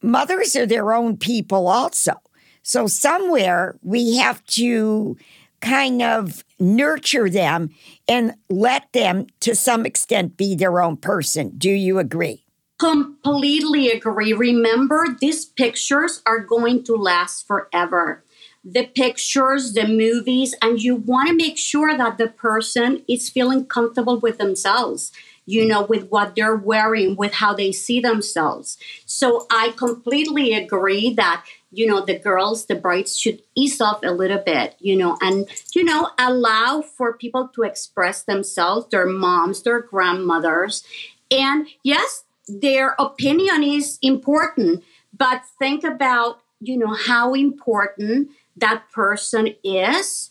mothers 0.03 0.57
are 0.57 0.67
their 0.67 0.93
own 0.93 1.17
people 1.17 1.69
also. 1.69 2.15
So 2.63 2.87
somewhere 2.87 3.79
we 3.83 4.17
have 4.17 4.45
to 4.47 5.17
kind 5.61 6.03
of 6.03 6.45
nurture 6.59 7.31
them 7.31 7.71
and 8.09 8.35
let 8.51 8.93
them 8.93 9.27
to 9.41 9.55
some 9.55 9.87
extent 9.87 10.37
be 10.37 10.55
their 10.55 10.81
own 10.81 10.97
person. 10.97 11.53
Do 11.57 11.71
you 11.71 11.99
agree? 11.99 12.45
Completely 12.79 13.91
agree. 13.91 14.33
Remember, 14.33 15.07
these 15.21 15.45
pictures 15.45 16.21
are 16.27 16.41
going 16.41 16.83
to 16.85 16.97
last 16.97 17.47
forever. 17.47 18.25
The 18.65 18.87
pictures, 18.87 19.75
the 19.75 19.87
movies, 19.87 20.55
and 20.61 20.83
you 20.83 20.97
want 20.97 21.29
to 21.29 21.35
make 21.35 21.59
sure 21.59 21.97
that 21.97 22.19
the 22.19 22.29
person 22.29 23.05
is 23.09 23.29
feeling 23.29 23.67
comfortable 23.67 24.19
with 24.19 24.39
themselves 24.39 25.13
you 25.47 25.67
know, 25.67 25.83
with 25.83 26.09
what 26.09 26.37
they're 26.37 26.57
wearing, 26.57 27.17
with 27.17 27.33
how 27.33 27.53
they 27.55 27.73
see 27.73 28.01
themselves. 28.01 28.79
So 29.07 29.47
I 29.51 29.73
completely 29.77 30.53
agree 30.53 31.13
that, 31.15 31.45
you 31.73 31.87
know, 31.87 32.05
the 32.05 32.19
girls, 32.19 32.67
the 32.67 32.75
brides 32.75 33.19
should 33.19 33.43
ease 33.55 33.81
off 33.81 34.01
a 34.03 34.13
little 34.13 34.39
bit, 34.39 34.77
you 34.79 34.97
know, 34.97 35.17
and, 35.21 35.49
you 35.75 35.85
know, 35.85 36.11
allow 36.19 36.83
for 36.83 37.15
people 37.15 37.49
to 37.55 37.63
express 37.63 38.23
themselves, 38.23 38.87
their 38.91 39.07
moms, 39.07 39.63
their 39.63 39.81
grandmothers. 39.81 40.85
And 41.31 41.67
yes, 41.83 42.25
their 42.47 42.95
opinion 42.99 43.63
is 43.63 43.99
important, 44.03 44.85
but 45.17 45.43
think 45.59 45.83
about, 45.83 46.41
you 46.61 46.77
know, 46.77 46.95
how 46.95 47.35
important 47.35 48.31
that 48.57 48.91
person 48.93 49.55
is 49.65 50.31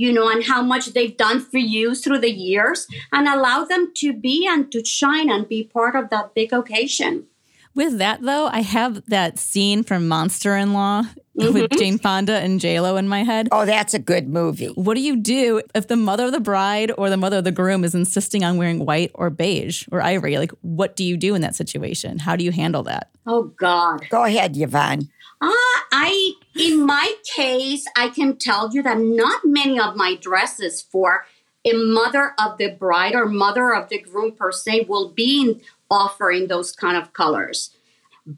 you 0.00 0.10
know, 0.10 0.30
and 0.30 0.42
how 0.44 0.62
much 0.62 0.94
they've 0.94 1.16
done 1.16 1.40
for 1.40 1.58
you 1.58 1.94
through 1.94 2.18
the 2.20 2.32
years 2.32 2.86
and 3.12 3.28
allow 3.28 3.64
them 3.64 3.92
to 3.96 4.14
be 4.14 4.46
and 4.48 4.72
to 4.72 4.82
shine 4.82 5.30
and 5.30 5.46
be 5.46 5.62
part 5.62 5.94
of 5.94 6.08
that 6.08 6.34
big 6.34 6.54
occasion. 6.54 7.26
With 7.74 7.98
that, 7.98 8.22
though, 8.22 8.46
I 8.46 8.62
have 8.62 9.04
that 9.06 9.38
scene 9.38 9.84
from 9.84 10.08
Monster 10.08 10.56
in 10.56 10.72
Law 10.72 11.02
mm-hmm. 11.38 11.52
with 11.52 11.70
Jane 11.72 11.98
Fonda 11.98 12.38
and 12.38 12.58
JLo 12.58 12.98
in 12.98 13.08
my 13.08 13.24
head. 13.24 13.48
Oh, 13.52 13.66
that's 13.66 13.92
a 13.92 13.98
good 13.98 14.26
movie. 14.26 14.68
What 14.68 14.94
do 14.94 15.02
you 15.02 15.16
do 15.16 15.60
if 15.74 15.86
the 15.86 15.96
mother 15.96 16.24
of 16.24 16.32
the 16.32 16.40
bride 16.40 16.90
or 16.96 17.10
the 17.10 17.18
mother 17.18 17.36
of 17.36 17.44
the 17.44 17.52
groom 17.52 17.84
is 17.84 17.94
insisting 17.94 18.42
on 18.42 18.56
wearing 18.56 18.86
white 18.86 19.10
or 19.14 19.28
beige 19.28 19.86
or 19.92 20.00
ivory? 20.00 20.38
Like, 20.38 20.52
what 20.62 20.96
do 20.96 21.04
you 21.04 21.18
do 21.18 21.34
in 21.34 21.42
that 21.42 21.54
situation? 21.54 22.18
How 22.18 22.36
do 22.36 22.42
you 22.42 22.52
handle 22.52 22.82
that? 22.84 23.10
Oh, 23.26 23.44
God. 23.58 24.06
Go 24.08 24.24
ahead, 24.24 24.56
Ivonne. 24.56 25.10
Uh, 25.40 25.50
I, 25.92 26.32
in 26.58 26.84
my 26.84 27.14
case, 27.34 27.86
I 27.96 28.08
can 28.08 28.36
tell 28.36 28.70
you 28.72 28.82
that 28.82 28.98
not 28.98 29.40
many 29.44 29.80
of 29.80 29.96
my 29.96 30.16
dresses 30.20 30.82
for 30.82 31.24
a 31.64 31.72
mother 31.72 32.32
of 32.38 32.58
the 32.58 32.70
bride 32.70 33.14
or 33.14 33.26
mother 33.26 33.74
of 33.74 33.88
the 33.88 33.98
groom 33.98 34.32
per 34.32 34.52
se 34.52 34.86
will 34.88 35.10
be 35.10 35.60
offering 35.90 36.46
those 36.46 36.72
kind 36.72 36.96
of 36.96 37.12
colors. 37.12 37.76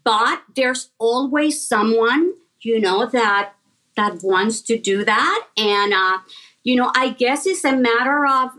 But 0.04 0.42
there's 0.54 0.90
always 0.98 1.66
someone, 1.66 2.34
you 2.60 2.80
know, 2.80 3.06
that 3.06 3.54
that 3.96 4.22
wants 4.22 4.62
to 4.62 4.78
do 4.78 5.04
that, 5.04 5.46
and 5.56 5.92
uh, 5.92 6.18
you 6.62 6.76
know, 6.76 6.90
I 6.94 7.10
guess 7.10 7.46
it's 7.46 7.64
a 7.64 7.76
matter 7.76 8.24
of 8.26 8.50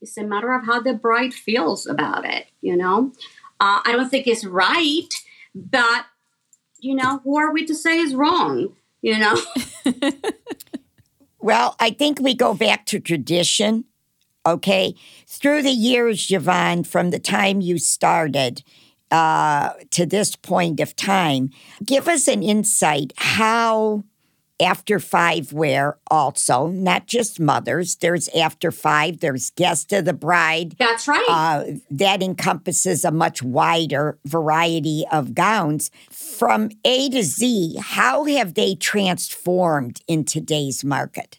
it's 0.00 0.16
a 0.16 0.22
matter 0.22 0.52
of 0.52 0.64
how 0.66 0.80
the 0.80 0.94
bride 0.94 1.34
feels 1.34 1.86
about 1.86 2.24
it. 2.24 2.46
You 2.60 2.76
know, 2.76 3.12
uh, 3.58 3.80
I 3.84 3.92
don't 3.92 4.10
think 4.10 4.26
it's 4.26 4.44
right, 4.44 5.08
but 5.54 6.06
you 6.86 6.94
know, 6.94 7.20
who 7.24 7.36
are 7.36 7.52
we 7.52 7.66
to 7.66 7.74
say 7.74 7.98
is 7.98 8.14
wrong? 8.14 8.68
You 9.02 9.18
know? 9.18 9.36
well, 11.40 11.74
I 11.80 11.90
think 11.90 12.20
we 12.20 12.34
go 12.34 12.54
back 12.54 12.86
to 12.86 13.00
tradition. 13.00 13.84
Okay. 14.46 14.94
Through 15.26 15.62
the 15.62 15.70
years, 15.70 16.30
Ivonne, 16.30 16.84
from 16.84 17.10
the 17.10 17.18
time 17.18 17.60
you 17.60 17.78
started 17.78 18.62
uh, 19.10 19.70
to 19.90 20.06
this 20.06 20.36
point 20.36 20.80
of 20.80 20.94
time, 20.94 21.50
give 21.84 22.06
us 22.08 22.28
an 22.28 22.42
insight 22.42 23.12
how 23.16 24.04
after 24.60 24.98
five 24.98 25.52
wear 25.52 25.98
also, 26.10 26.68
not 26.68 27.06
just 27.06 27.38
mothers. 27.40 27.96
There's 27.96 28.28
after 28.28 28.70
five, 28.70 29.20
there's 29.20 29.50
guest 29.50 29.92
of 29.92 30.04
the 30.04 30.12
bride. 30.12 30.76
That's 30.78 31.06
right. 31.06 31.26
Uh, 31.28 31.64
that 31.90 32.22
encompasses 32.22 33.04
a 33.04 33.10
much 33.10 33.42
wider 33.42 34.18
variety 34.24 35.04
of 35.12 35.34
gowns. 35.34 35.90
From 36.10 36.70
A 36.84 37.08
to 37.10 37.22
Z, 37.22 37.76
how 37.80 38.24
have 38.24 38.54
they 38.54 38.74
transformed 38.74 40.00
in 40.08 40.24
today's 40.24 40.84
market? 40.84 41.38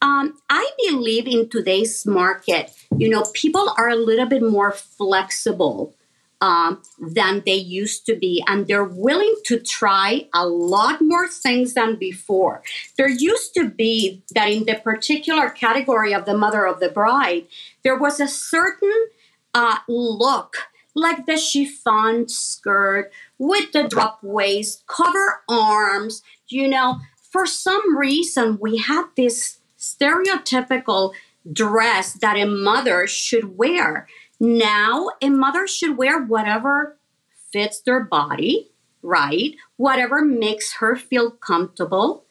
Um, 0.00 0.36
I 0.50 0.68
believe 0.88 1.28
in 1.28 1.48
today's 1.48 2.04
market, 2.04 2.72
you 2.96 3.08
know, 3.08 3.24
people 3.34 3.72
are 3.78 3.88
a 3.88 3.94
little 3.94 4.26
bit 4.26 4.42
more 4.42 4.72
flexible 4.72 5.94
um, 6.42 6.82
than 6.98 7.42
they 7.46 7.54
used 7.54 8.04
to 8.06 8.16
be. 8.16 8.44
And 8.48 8.66
they're 8.66 8.84
willing 8.84 9.34
to 9.44 9.60
try 9.60 10.28
a 10.34 10.46
lot 10.46 11.00
more 11.00 11.28
things 11.28 11.74
than 11.74 11.94
before. 11.96 12.62
There 12.98 13.08
used 13.08 13.54
to 13.54 13.70
be 13.70 14.22
that 14.34 14.50
in 14.50 14.64
the 14.64 14.74
particular 14.74 15.48
category 15.48 16.12
of 16.12 16.24
the 16.26 16.36
mother 16.36 16.66
of 16.66 16.80
the 16.80 16.88
bride, 16.88 17.46
there 17.84 17.96
was 17.96 18.18
a 18.18 18.26
certain 18.26 19.06
uh, 19.54 19.78
look 19.88 20.56
like 20.94 21.24
the 21.26 21.38
chiffon 21.38 22.28
skirt 22.28 23.10
with 23.38 23.70
the 23.72 23.84
drop 23.84 24.18
waist, 24.22 24.84
cover 24.86 25.42
arms, 25.48 26.22
you 26.48 26.68
know. 26.68 26.98
For 27.30 27.46
some 27.46 27.96
reason, 27.96 28.58
we 28.60 28.78
had 28.78 29.04
this 29.16 29.58
stereotypical 29.78 31.12
dress 31.50 32.12
that 32.14 32.36
a 32.36 32.44
mother 32.44 33.06
should 33.06 33.56
wear. 33.56 34.06
Now, 34.42 35.10
a 35.20 35.28
mother 35.28 35.68
should 35.68 35.96
wear 35.96 36.20
whatever 36.20 36.98
fits 37.52 37.80
their 37.80 38.02
body, 38.02 38.72
right? 39.00 39.54
Whatever 39.76 40.24
makes 40.24 40.74
her 40.78 40.96
feel 40.96 41.30
comfortable, 41.30 42.24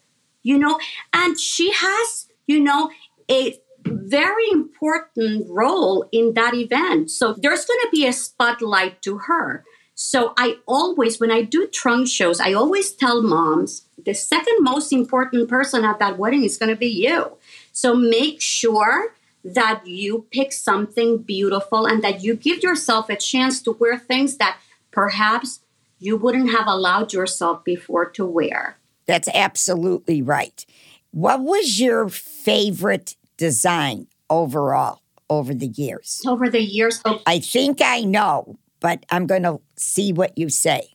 you 0.44 0.58
know, 0.60 0.78
and 1.14 1.40
she 1.40 1.72
has, 1.72 2.28
you 2.48 2.60
know, 2.60 2.92
a 3.30 3.58
very 3.86 4.44
important 4.52 5.50
role 5.50 6.10
in 6.12 6.34
that 6.34 6.54
event. 6.54 7.12
So 7.12 7.32
there's 7.32 7.64
going 7.64 7.80
to 7.80 7.90
be 7.94 8.06
a 8.06 8.12
spotlight 8.12 9.02
to 9.04 9.20
her. 9.20 9.64
So 9.96 10.34
I 10.36 10.58
always, 10.68 11.18
when 11.18 11.32
I 11.32 11.44
do 11.44 11.66
trunk 11.66 12.10
shows, 12.10 12.42
I 12.42 12.52
always 12.52 12.92
tell 12.92 13.22
moms 13.22 13.86
the 14.04 14.14
second 14.14 14.58
most 14.60 14.92
important 14.92 15.48
person 15.48 15.86
at 15.86 16.00
that 16.00 16.18
wedding 16.18 16.44
is 16.44 16.58
going 16.58 16.72
to 16.72 16.76
be 16.76 16.88
you. 16.88 17.38
So 17.72 17.96
make 17.96 18.42
sure 18.42 19.16
that 19.44 19.86
you 19.86 20.28
pick 20.32 20.54
something 20.54 21.20
beautiful 21.20 21.86
and 21.86 22.04
that 22.04 22.24
you 22.24 22.36
give 22.36 22.62
yourself 22.62 23.10
a 23.10 23.16
chance 23.16 23.62
to 23.64 23.72
wear 23.72 23.98
things 23.98 24.38
that 24.38 24.60
perhaps 24.92 25.62
you 26.00 26.18
wouldn't 26.18 26.52
have 26.52 26.68
allowed 26.68 27.14
yourself 27.14 27.64
before 27.64 28.10
to 28.10 28.26
wear. 28.26 28.78
That's 29.06 29.30
absolutely 29.34 30.22
right. 30.22 30.66
What 31.12 31.42
was 31.42 31.80
your 31.80 32.10
favorite 32.10 33.16
design 33.38 34.08
overall 34.30 35.02
over 35.30 35.54
the 35.54 35.68
years? 35.68 36.22
Over 36.26 36.50
the 36.50 36.62
years? 36.62 37.02
Oh. 37.06 37.22
I 37.26 37.40
think 37.40 37.82
I 37.82 38.02
know, 38.02 38.58
but 38.80 39.06
I'm 39.10 39.28
going 39.28 39.44
to 39.44 39.60
see 39.76 40.14
what 40.14 40.38
you 40.38 40.50
say. 40.50 40.94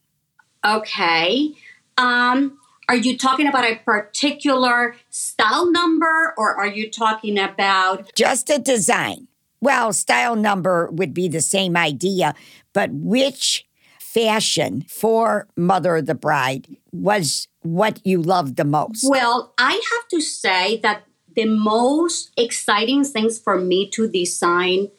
Okay. 0.65 1.53
Um, 1.99 2.59
are 2.89 2.97
you 2.97 3.19
talking 3.19 3.47
about 3.47 3.65
a 3.65 3.77
particular 3.77 4.97
style 5.11 5.71
number 5.71 6.35
or 6.37 6.55
are 6.55 6.69
you 6.69 6.91
talking 6.91 7.39
about 7.39 8.15
just 8.15 8.51
a 8.51 8.59
design? 8.59 9.29
Well, 9.61 9.93
style 9.93 10.37
number 10.37 10.89
would 10.93 11.13
be 11.13 11.29
the 11.29 11.41
same 11.41 11.77
idea, 11.77 12.35
but 12.73 12.91
which 12.93 13.67
fashion 13.99 14.85
for 14.89 15.49
Mother 15.57 15.97
of 15.97 16.07
the 16.07 16.15
Bride 16.15 16.77
was 16.93 17.49
what 17.63 18.01
you 18.05 18.23
loved 18.23 18.57
the 18.57 18.65
most? 18.65 19.05
Well, 19.09 19.53
I 19.59 19.73
have 19.73 20.09
to 20.11 20.21
say 20.21 20.79
that 20.79 21.05
the 21.35 21.47
most 21.47 22.31
exciting 22.37 23.05
things 23.05 23.39
for 23.39 23.59
me 23.61 23.89
to 23.91 24.09
design, 24.09 24.91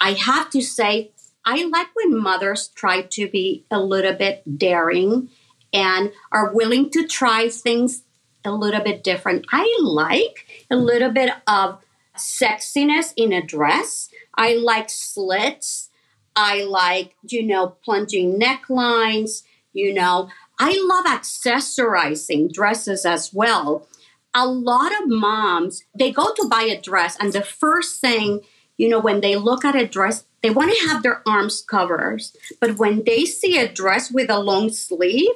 I 0.00 0.12
have 0.12 0.50
to 0.50 0.62
say, 0.62 1.12
I 1.44 1.64
like 1.64 1.88
when 1.94 2.18
mothers 2.18 2.68
try 2.68 3.02
to 3.02 3.28
be 3.28 3.66
a 3.70 3.78
little 3.78 4.14
bit 4.14 4.42
daring 4.58 5.28
and 5.74 6.12
are 6.32 6.54
willing 6.54 6.88
to 6.92 7.06
try 7.06 7.48
things 7.50 8.04
a 8.44 8.52
little 8.52 8.80
bit 8.80 9.02
different. 9.04 9.44
I 9.52 9.78
like 9.82 10.46
a 10.70 10.76
little 10.76 11.10
bit 11.10 11.30
of 11.46 11.78
sexiness 12.16 13.12
in 13.16 13.32
a 13.32 13.42
dress. 13.42 14.08
I 14.34 14.54
like 14.54 14.88
slits. 14.88 15.90
I 16.36 16.62
like, 16.62 17.16
you 17.28 17.42
know, 17.42 17.76
plunging 17.84 18.38
necklines. 18.38 19.42
You 19.72 19.92
know, 19.92 20.28
I 20.58 20.80
love 20.84 21.06
accessorizing 21.06 22.52
dresses 22.52 23.04
as 23.04 23.34
well. 23.34 23.88
a 24.34 24.46
lot 24.46 24.92
of 24.92 25.08
moms, 25.08 25.84
they 25.96 26.10
go 26.10 26.34
to 26.34 26.48
buy 26.48 26.62
a 26.62 26.80
dress, 26.80 27.16
and 27.20 27.32
the 27.32 27.42
first 27.42 28.00
thing, 28.00 28.40
you 28.76 28.88
know, 28.88 28.98
when 28.98 29.20
they 29.20 29.36
look 29.36 29.64
at 29.64 29.76
a 29.76 29.86
dress, 29.86 30.24
they 30.42 30.50
want 30.50 30.76
to 30.76 30.88
have 30.88 31.02
their 31.02 31.22
arms 31.26 31.62
covered. 31.62 32.20
But 32.60 32.76
when 32.76 33.04
they 33.04 33.24
see 33.24 33.58
a 33.58 33.72
dress 33.72 34.10
with 34.10 34.28
a 34.28 34.40
long 34.40 34.70
sleeve, 34.70 35.30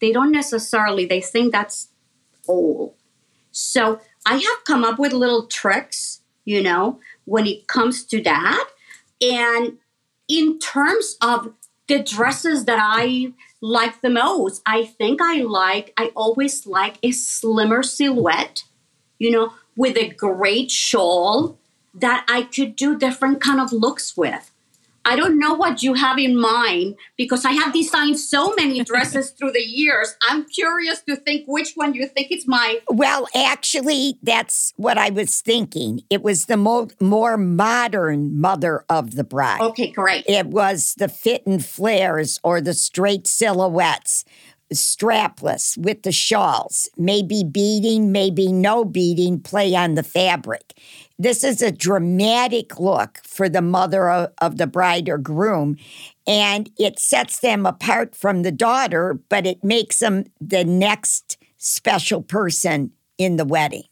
they 0.00 0.12
don't 0.12 0.32
necessarily, 0.32 1.06
they 1.06 1.20
think 1.20 1.52
that's 1.52 1.88
old. 2.48 2.94
So 3.50 4.00
I 4.26 4.34
have 4.34 4.64
come 4.66 4.84
up 4.84 4.98
with 4.98 5.12
little 5.12 5.46
tricks, 5.46 6.20
you 6.44 6.62
know, 6.62 7.00
when 7.24 7.46
it 7.46 7.66
comes 7.66 8.04
to 8.04 8.22
that. 8.22 8.68
And 9.20 9.78
in 10.28 10.58
terms 10.58 11.16
of 11.22 11.54
the 11.88 12.02
dresses 12.02 12.64
that 12.64 12.78
I 12.80 13.32
like 13.60 14.00
the 14.00 14.10
most, 14.10 14.62
I 14.66 14.84
think 14.84 15.20
I 15.22 15.42
like, 15.42 15.92
I 15.96 16.12
always 16.14 16.66
like 16.66 16.98
a 17.02 17.12
slimmer 17.12 17.82
silhouette, 17.82 18.64
you 19.18 19.30
know, 19.30 19.54
with 19.76 19.96
a 19.96 20.10
great 20.10 20.70
shawl 20.70 21.58
that 21.94 22.26
I 22.28 22.42
could 22.42 22.76
do 22.76 22.98
different 22.98 23.40
kind 23.40 23.60
of 23.60 23.72
looks 23.72 24.16
with. 24.16 24.50
I 25.06 25.14
don't 25.14 25.38
know 25.38 25.54
what 25.54 25.84
you 25.84 25.94
have 25.94 26.18
in 26.18 26.36
mind 26.36 26.96
because 27.16 27.44
I 27.44 27.52
have 27.52 27.72
designed 27.72 28.18
so 28.18 28.52
many 28.56 28.82
dresses 28.82 29.30
through 29.30 29.52
the 29.52 29.62
years. 29.62 30.16
I'm 30.28 30.44
curious 30.46 31.00
to 31.02 31.14
think 31.14 31.44
which 31.46 31.74
one 31.74 31.94
you 31.94 32.08
think 32.08 32.32
is 32.32 32.48
my. 32.48 32.80
Well, 32.88 33.28
actually, 33.32 34.18
that's 34.24 34.74
what 34.76 34.98
I 34.98 35.10
was 35.10 35.40
thinking. 35.40 36.02
It 36.10 36.24
was 36.24 36.46
the 36.46 36.56
mo- 36.56 36.88
more 37.00 37.36
modern 37.36 38.40
mother 38.40 38.84
of 38.90 39.14
the 39.14 39.22
bride. 39.22 39.60
Okay, 39.60 39.92
great. 39.92 40.24
It 40.26 40.48
was 40.48 40.94
the 40.98 41.08
fit 41.08 41.46
and 41.46 41.64
flares 41.64 42.40
or 42.42 42.60
the 42.60 42.74
straight 42.74 43.28
silhouettes 43.28 44.24
strapless 44.72 45.78
with 45.78 46.02
the 46.02 46.12
shawls, 46.12 46.88
maybe 46.96 47.44
beading, 47.44 48.10
maybe 48.10 48.50
no 48.50 48.84
beading, 48.84 49.40
play 49.40 49.74
on 49.74 49.94
the 49.94 50.02
fabric. 50.02 50.74
This 51.18 51.42
is 51.42 51.62
a 51.62 51.72
dramatic 51.72 52.78
look 52.78 53.20
for 53.24 53.48
the 53.48 53.62
mother 53.62 54.10
of, 54.10 54.32
of, 54.38 54.58
the 54.58 54.66
bride 54.66 55.08
or 55.08 55.16
groom, 55.16 55.78
and 56.26 56.70
it 56.78 56.98
sets 56.98 57.40
them 57.40 57.64
apart 57.64 58.14
from 58.14 58.42
the 58.42 58.52
daughter, 58.52 59.18
but 59.30 59.46
it 59.46 59.64
makes 59.64 60.00
them 60.00 60.24
the 60.40 60.64
next 60.64 61.38
special 61.56 62.22
person 62.22 62.92
in 63.16 63.36
the 63.36 63.46
wedding. 63.46 63.84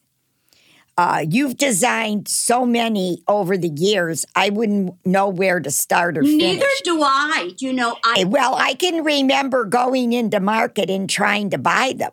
Uh, 0.96 1.24
you've 1.28 1.56
designed 1.56 2.28
so 2.28 2.64
many 2.64 3.22
over 3.26 3.56
the 3.56 3.70
years. 3.70 4.24
I 4.36 4.50
wouldn't 4.50 4.94
know 5.04 5.28
where 5.28 5.58
to 5.58 5.70
start 5.70 6.16
or 6.16 6.22
finish. 6.22 6.38
Neither 6.38 6.66
do 6.84 7.02
I. 7.02 7.52
You 7.58 7.72
know, 7.72 7.96
I 8.04 8.24
well, 8.24 8.54
I 8.54 8.74
can 8.74 9.02
remember 9.02 9.64
going 9.64 10.12
into 10.12 10.38
market 10.38 10.90
and 10.90 11.10
trying 11.10 11.50
to 11.50 11.58
buy 11.58 11.94
them. 11.96 12.12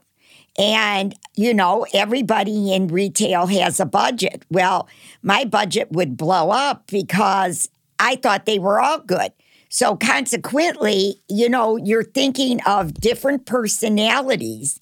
And, 0.62 1.15
you 1.36 1.56
know, 1.56 1.88
everybody 1.91 2.72
in 2.72 2.88
retail 2.88 3.48
has 3.48 3.80
a 3.80 3.86
budget. 3.86 4.46
Well, 4.51 4.88
my 5.24 5.44
budget 5.44 5.91
would 5.91 6.15
blow 6.15 6.51
up 6.51 6.86
because 6.86 7.68
I 7.98 8.18
thought 8.18 8.46
they 8.46 8.60
were 8.60 8.80
all 8.80 9.00
good. 9.00 9.32
So, 9.70 9.96
consequently, 9.96 11.15
you 11.30 11.50
know, 11.50 11.77
you're 11.77 12.03
thinking 12.03 12.62
of 12.68 12.94
different 12.94 13.46
personalities 13.48 14.80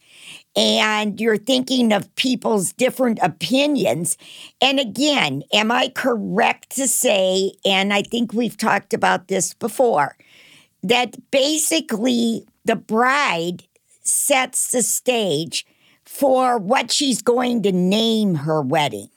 and 0.53 1.21
you're 1.21 1.37
thinking 1.37 1.93
of 1.93 2.13
people's 2.15 2.73
different 2.73 3.19
opinions. 3.21 4.17
And 4.59 4.79
again, 4.79 5.43
am 5.53 5.71
I 5.71 5.89
correct 5.89 6.75
to 6.75 6.87
say, 6.89 7.53
and 7.63 7.93
I 7.93 8.01
think 8.01 8.33
we've 8.33 8.57
talked 8.57 8.93
about 8.93 9.29
this 9.29 9.53
before, 9.53 10.17
that 10.83 11.15
basically 11.31 12.45
the 12.65 12.75
bride 12.75 13.63
sets 14.01 14.71
the 14.71 14.81
stage 14.81 15.65
for 16.09 16.57
what 16.57 16.91
she's 16.91 17.21
going 17.21 17.61
to 17.61 17.71
name 17.71 18.33
her 18.33 18.63
wedding? 18.63 19.09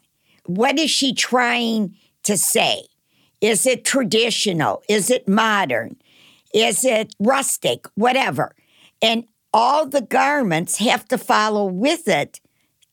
What 0.45 0.79
is 0.79 0.91
she 0.91 1.15
trying 1.15 1.97
to 2.23 2.37
say? 2.37 2.83
Is 3.41 3.67
it 3.67 3.87
traditional? 3.87 4.83
Is 4.91 5.11
it 5.11 5.27
modern? 5.27 5.97
Is 6.55 6.85
it 6.85 7.15
rustic? 7.19 7.87
Whatever. 7.95 8.55
And 9.01 9.25
all 9.55 9.87
the 9.87 10.03
garments 10.03 10.77
have 10.77 11.09
to 11.09 11.17
follow 11.17 11.65
with 11.65 12.07
it 12.09 12.41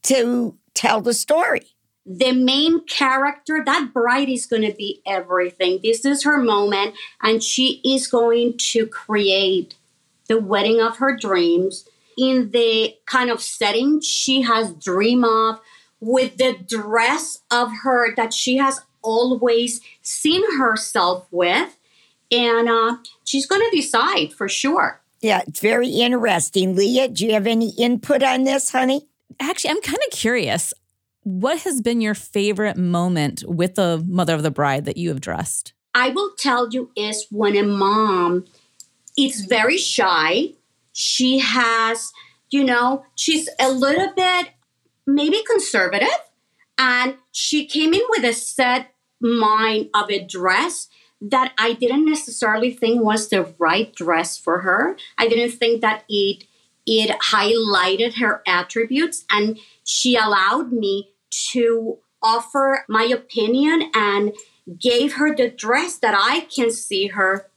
to 0.03 0.57
tell 0.73 1.01
the 1.01 1.13
story. 1.13 1.67
The 2.05 2.31
main 2.31 2.85
character, 2.85 3.61
that 3.65 3.91
bride 3.93 4.29
is 4.29 4.45
going 4.45 4.63
to 4.63 4.73
be 4.73 5.01
everything. 5.05 5.81
This 5.83 6.05
is 6.05 6.23
her 6.23 6.37
moment, 6.37 6.95
and 7.21 7.43
she 7.43 7.81
is 7.83 8.07
going 8.07 8.57
to 8.71 8.87
create 8.87 9.75
the 10.29 10.39
wedding 10.39 10.79
of 10.79 10.97
her 10.97 11.15
dreams 11.15 11.85
in 12.17 12.51
the 12.51 12.95
kind 13.05 13.29
of 13.29 13.41
setting 13.41 14.01
she 14.01 14.41
has 14.41 14.73
dreamed 14.73 15.25
of 15.25 15.59
with 15.99 16.37
the 16.37 16.57
dress 16.67 17.41
of 17.51 17.69
her 17.83 18.15
that 18.15 18.33
she 18.33 18.57
has 18.57 18.81
always 19.01 19.81
seen 20.01 20.43
herself 20.57 21.27
with 21.31 21.77
and 22.31 22.69
uh, 22.69 22.97
she's 23.23 23.47
going 23.47 23.61
to 23.61 23.75
decide 23.75 24.31
for 24.33 24.47
sure 24.47 25.01
yeah, 25.21 25.41
it's 25.45 25.59
very 25.59 25.89
interesting. 25.89 26.75
Leah, 26.75 27.09
do 27.09 27.25
you 27.25 27.33
have 27.33 27.47
any 27.47 27.71
input 27.77 28.23
on 28.23 28.43
this, 28.45 28.71
honey? 28.71 29.07
Actually, 29.39 29.71
I'm 29.71 29.81
kind 29.81 29.99
of 30.07 30.17
curious. 30.17 30.73
What 31.23 31.59
has 31.59 31.81
been 31.81 32.01
your 32.01 32.13
favorite 32.15 32.77
moment 32.77 33.43
with 33.45 33.75
the 33.75 34.03
mother 34.07 34.33
of 34.33 34.43
the 34.43 34.51
bride 34.51 34.85
that 34.85 34.97
you 34.97 35.09
have 35.09 35.21
dressed? 35.21 35.73
I 35.93 36.09
will 36.09 36.31
tell 36.37 36.69
you 36.71 36.91
is 36.95 37.27
when 37.29 37.57
a 37.57 37.63
mom 37.63 38.45
is 39.17 39.41
very 39.41 39.77
shy. 39.77 40.53
She 40.93 41.39
has, 41.39 42.11
you 42.49 42.63
know, 42.63 43.05
she's 43.15 43.49
a 43.59 43.71
little 43.71 44.13
bit 44.15 44.49
maybe 45.05 45.41
conservative 45.43 46.07
and 46.77 47.15
she 47.31 47.65
came 47.65 47.93
in 47.93 48.01
with 48.09 48.23
a 48.23 48.33
set 48.33 48.93
mind 49.19 49.89
of 49.93 50.09
a 50.09 50.23
dress 50.23 50.87
that 51.21 51.51
I 51.57 51.73
didn't 51.73 52.05
necessarily 52.05 52.71
think 52.71 53.03
was 53.03 53.29
the 53.29 53.53
right 53.57 53.93
dress 53.93 54.37
for 54.37 54.61
her. 54.61 54.95
I 55.17 55.27
didn't 55.27 55.57
think 55.57 55.81
that 55.81 56.05
it 56.07 56.45
it 56.85 57.11
highlighted 57.19 58.15
her 58.15 58.41
attributes 58.47 59.25
and 59.29 59.59
she 59.83 60.15
allowed 60.15 60.71
me 60.71 61.11
to 61.51 61.99
offer 62.21 62.83
my 62.87 63.03
opinion 63.03 63.91
and 63.93 64.33
gave 64.79 65.13
her 65.13 65.35
the 65.35 65.49
dress 65.49 65.97
that 65.97 66.15
I 66.17 66.47
can 66.53 66.71
see 66.71 67.07
her 67.07 67.49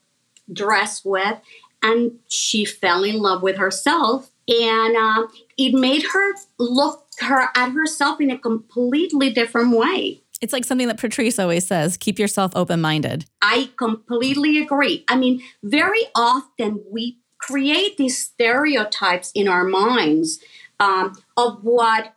dress 0.53 1.05
with 1.05 1.39
and 1.83 2.13
she 2.29 2.65
fell 2.65 3.05
in 3.05 3.19
love 3.19 3.43
with 3.43 3.57
herself 3.57 4.31
and 4.49 4.97
uh, 4.97 5.27
it 5.57 5.75
made 5.75 6.05
her 6.13 6.35
look 6.59 7.07
her 7.21 7.49
at 7.55 7.71
herself 7.73 8.21
in 8.21 8.31
a 8.31 8.39
completely 8.39 9.31
different 9.31 9.77
way 9.77 10.23
it's 10.43 10.53
like 10.53 10.65
something 10.65 10.89
that 10.89 10.99
Patrice 10.99 11.39
always 11.39 11.67
says 11.67 11.97
keep 11.97 12.19
yourself 12.19 12.53
open 12.55 12.81
minded. 12.81 13.25
I 13.41 13.71
completely 13.79 14.59
agree. 14.59 15.05
I 15.09 15.17
mean, 15.17 15.41
very 15.63 16.03
often 16.17 16.83
we 16.91 17.19
create 17.39 17.97
these 17.97 18.19
stereotypes 18.19 19.31
in 19.35 19.49
our 19.49 19.65
minds 19.65 20.41
um, 20.81 21.15
of 21.37 21.63
what 21.63 22.15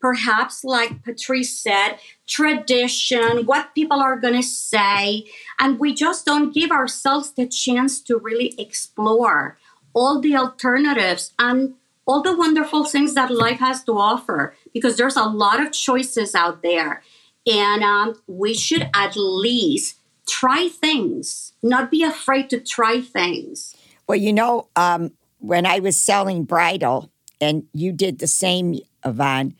perhaps, 0.00 0.64
like 0.64 1.04
Patrice 1.04 1.58
said, 1.58 1.98
tradition, 2.28 3.46
what 3.46 3.74
people 3.74 4.00
are 4.00 4.16
going 4.16 4.34
to 4.34 4.42
say. 4.42 5.26
And 5.58 5.78
we 5.80 5.94
just 5.94 6.24
don't 6.24 6.54
give 6.54 6.70
ourselves 6.70 7.32
the 7.32 7.46
chance 7.46 8.00
to 8.02 8.18
really 8.18 8.54
explore 8.58 9.58
all 9.94 10.20
the 10.20 10.36
alternatives 10.36 11.32
and 11.38 11.74
all 12.06 12.22
the 12.22 12.36
wonderful 12.36 12.84
things 12.84 13.14
that 13.14 13.30
life 13.30 13.58
has 13.58 13.82
to 13.84 13.92
offer 13.92 14.54
because 14.72 14.96
there's 14.96 15.16
a 15.16 15.24
lot 15.24 15.60
of 15.60 15.72
choices 15.72 16.34
out 16.34 16.62
there. 16.62 17.02
And 17.46 17.82
um, 17.82 18.14
we 18.26 18.54
should 18.54 18.88
at 18.94 19.16
least 19.16 19.96
try 20.26 20.68
things, 20.68 21.54
not 21.62 21.90
be 21.90 22.02
afraid 22.02 22.50
to 22.50 22.60
try 22.60 23.00
things. 23.00 23.74
Well, 24.06 24.18
you 24.18 24.32
know, 24.32 24.68
um, 24.76 25.12
when 25.38 25.66
I 25.66 25.80
was 25.80 26.02
selling 26.02 26.44
bridal, 26.44 27.10
and 27.40 27.64
you 27.72 27.92
did 27.92 28.18
the 28.18 28.26
same, 28.26 28.78
Ivonne, 29.04 29.54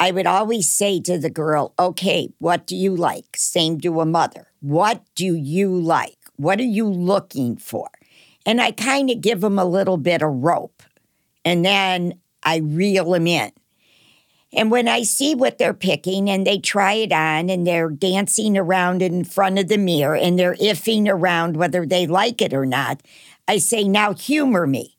I 0.00 0.10
would 0.12 0.26
always 0.26 0.70
say 0.70 1.00
to 1.00 1.18
the 1.18 1.30
girl, 1.30 1.74
okay, 1.78 2.30
what 2.38 2.66
do 2.66 2.76
you 2.76 2.94
like? 2.94 3.36
Same 3.36 3.80
to 3.80 4.00
a 4.00 4.06
mother. 4.06 4.48
What 4.60 5.02
do 5.14 5.34
you 5.34 5.70
like? 5.70 6.16
What 6.36 6.60
are 6.60 6.64
you 6.64 6.88
looking 6.88 7.56
for? 7.56 7.88
And 8.46 8.60
I 8.60 8.70
kind 8.70 9.10
of 9.10 9.20
give 9.20 9.40
them 9.40 9.58
a 9.58 9.64
little 9.64 9.96
bit 9.96 10.22
of 10.22 10.32
rope 10.32 10.82
and 11.44 11.64
then 11.64 12.20
I 12.42 12.58
reel 12.58 13.10
them 13.10 13.26
in. 13.26 13.50
And 14.52 14.70
when 14.70 14.88
I 14.88 15.02
see 15.02 15.34
what 15.34 15.58
they're 15.58 15.74
picking 15.74 16.30
and 16.30 16.46
they 16.46 16.58
try 16.58 16.94
it 16.94 17.12
on 17.12 17.50
and 17.50 17.66
they're 17.66 17.90
dancing 17.90 18.56
around 18.56 19.02
in 19.02 19.24
front 19.24 19.58
of 19.58 19.68
the 19.68 19.76
mirror 19.76 20.16
and 20.16 20.38
they're 20.38 20.54
iffing 20.54 21.06
around 21.06 21.56
whether 21.56 21.84
they 21.84 22.06
like 22.06 22.40
it 22.40 22.54
or 22.54 22.64
not, 22.64 23.02
I 23.46 23.58
say, 23.58 23.84
now 23.84 24.14
humor 24.14 24.66
me. 24.66 24.97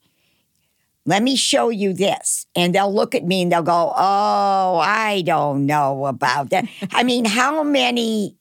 Let 1.10 1.24
me 1.24 1.34
show 1.34 1.70
you 1.70 1.92
this. 1.92 2.46
And 2.54 2.72
they'll 2.72 2.94
look 2.94 3.16
at 3.16 3.24
me 3.24 3.42
and 3.42 3.50
they'll 3.50 3.64
go, 3.64 3.92
Oh, 3.96 4.78
I 4.78 5.22
don't 5.26 5.66
know 5.66 6.06
about 6.06 6.50
that. 6.50 6.66
I 6.92 7.02
mean, 7.02 7.24
how 7.24 7.64
many 7.64 8.36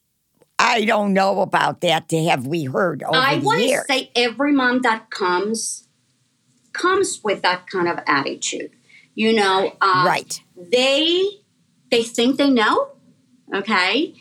I 0.60 0.86
don't 0.86 1.14
know 1.14 1.42
about 1.42 1.82
that 1.82 2.10
to 2.10 2.24
have 2.26 2.46
we 2.46 2.66
heard 2.66 3.02
over 3.02 3.16
I 3.16 3.40
want 3.40 3.64
to 3.64 3.82
say 3.88 4.12
every 4.16 4.52
mom 4.52 4.84
that 4.84 5.10
comes 5.10 5.88
comes 6.74 7.22
with 7.24 7.42
that 7.42 7.66
kind 7.66 7.88
of 7.88 7.98
attitude 8.06 8.70
You 9.16 9.34
know, 9.34 9.76
uh, 9.82 10.04
right? 10.06 10.40
They 10.56 11.24
they 11.90 12.04
think 12.04 12.38
they 12.38 12.52
know, 12.52 12.90
okay, 13.52 14.14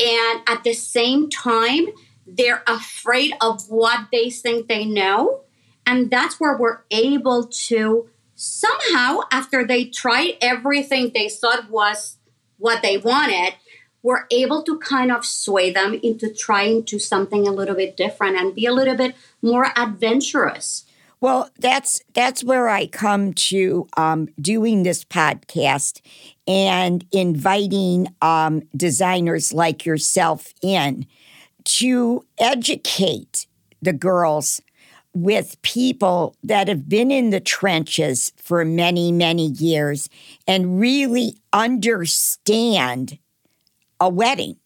and 0.00 0.42
at 0.48 0.64
the 0.64 0.72
same 0.72 1.30
time, 1.30 1.86
they're 2.26 2.64
afraid 2.66 3.32
of 3.40 3.68
what 3.68 4.08
they 4.10 4.28
think 4.28 4.66
they 4.66 4.84
know, 4.84 5.42
and 5.86 6.10
that's 6.10 6.38
where 6.38 6.56
we're 6.56 6.80
able 6.90 7.44
to 7.46 8.08
somehow, 8.34 9.20
after 9.30 9.66
they 9.66 9.84
tried 9.84 10.36
everything 10.40 11.12
they 11.14 11.28
thought 11.28 11.70
was 11.70 12.18
what 12.58 12.82
they 12.82 12.96
wanted, 12.96 13.54
we're 14.02 14.26
able 14.30 14.62
to 14.64 14.78
kind 14.78 15.12
of 15.12 15.24
sway 15.24 15.70
them 15.70 15.98
into 16.02 16.32
trying 16.32 16.84
to 16.84 16.98
something 16.98 17.46
a 17.46 17.52
little 17.52 17.74
bit 17.74 17.96
different 17.96 18.36
and 18.36 18.54
be 18.54 18.66
a 18.66 18.72
little 18.72 18.96
bit 18.96 19.14
more 19.40 19.72
adventurous. 19.76 20.84
Well, 21.20 21.50
that's 21.56 22.02
that's 22.14 22.42
where 22.42 22.68
I 22.68 22.88
come 22.88 23.32
to 23.34 23.86
um, 23.96 24.28
doing 24.40 24.82
this 24.82 25.04
podcast 25.04 26.00
and 26.48 27.06
inviting 27.12 28.08
um, 28.20 28.62
designers 28.76 29.52
like 29.52 29.86
yourself 29.86 30.52
in 30.62 31.06
to 31.64 32.24
educate 32.40 33.46
the 33.80 33.92
girls 33.92 34.60
with 35.14 35.60
people 35.62 36.34
that 36.42 36.68
have 36.68 36.88
been 36.88 37.10
in 37.10 37.30
the 37.30 37.40
trenches 37.40 38.32
for 38.36 38.64
many, 38.64 39.12
many 39.12 39.48
years 39.48 40.08
and 40.46 40.80
really 40.80 41.36
understand 41.52 43.18
a 44.00 44.08
wedding 44.08 44.56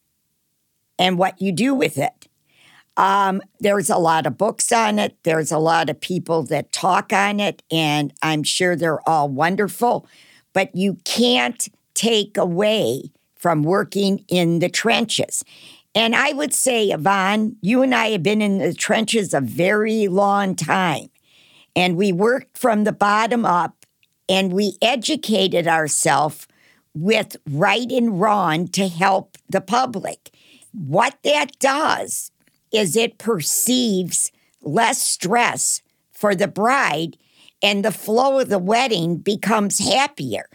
and 0.97 1.17
what 1.17 1.41
you 1.41 1.51
do 1.51 1.73
with 1.73 1.97
it. 1.97 2.27
Um, 2.95 3.41
there's 3.59 3.89
a 3.89 3.97
lot 3.97 4.25
of 4.25 4.37
books 4.37 4.71
on 4.71 4.97
it. 4.97 5.15
There's 5.23 5.51
a 5.51 5.59
lot 5.59 5.89
of 5.89 6.01
people 6.01 6.43
that 6.43 6.71
talk 6.71 7.13
on 7.13 7.39
it, 7.39 7.61
and 7.71 8.11
I'm 8.23 8.41
sure 8.41 8.75
they're 8.75 9.07
all 9.07 9.29
wonderful. 9.29 10.07
But 10.53 10.75
you 10.75 10.97
can't 11.05 11.67
take 11.93 12.37
away 12.37 13.11
from 13.35 13.61
working 13.61 14.25
in 14.27 14.59
the 14.59 14.69
trenches. 14.69 15.43
And 15.97 16.15
I 16.15 16.31
would 16.31 16.53
say, 16.53 16.91
Ivonne, 16.91 17.55
you 17.61 17.81
and 17.81 17.95
I 17.95 18.09
have 18.09 18.21
been 18.21 18.39
in 18.39 18.59
the 18.59 18.71
trenches 18.71 19.33
a 19.33 19.41
very 19.41 20.07
long 20.07 20.55
time. 20.55 21.09
And 21.75 21.97
we 21.97 22.11
worked 22.11 22.55
from 22.55 22.83
the 22.83 22.91
bottom 22.91 23.45
up 23.45 23.83
and 24.29 24.53
we 24.53 24.77
educated 24.79 25.67
ourselves 25.67 26.47
with 26.93 27.35
right 27.49 27.91
and 27.91 28.21
wrong 28.21 28.67
to 28.67 28.87
help 28.87 29.39
the 29.49 29.59
public. 29.59 30.29
What 30.71 31.17
that 31.23 31.57
does 31.57 32.31
is 32.71 32.95
it 32.95 33.17
perceives 33.17 34.31
less 34.61 35.01
stress 35.01 35.81
for 36.11 36.35
the 36.35 36.47
bride 36.47 37.17
and 37.63 37.83
the 37.83 37.91
flow 37.91 38.37
of 38.37 38.49
the 38.49 38.59
wedding 38.59 39.17
becomes 39.17 39.79
happier. 39.79 40.47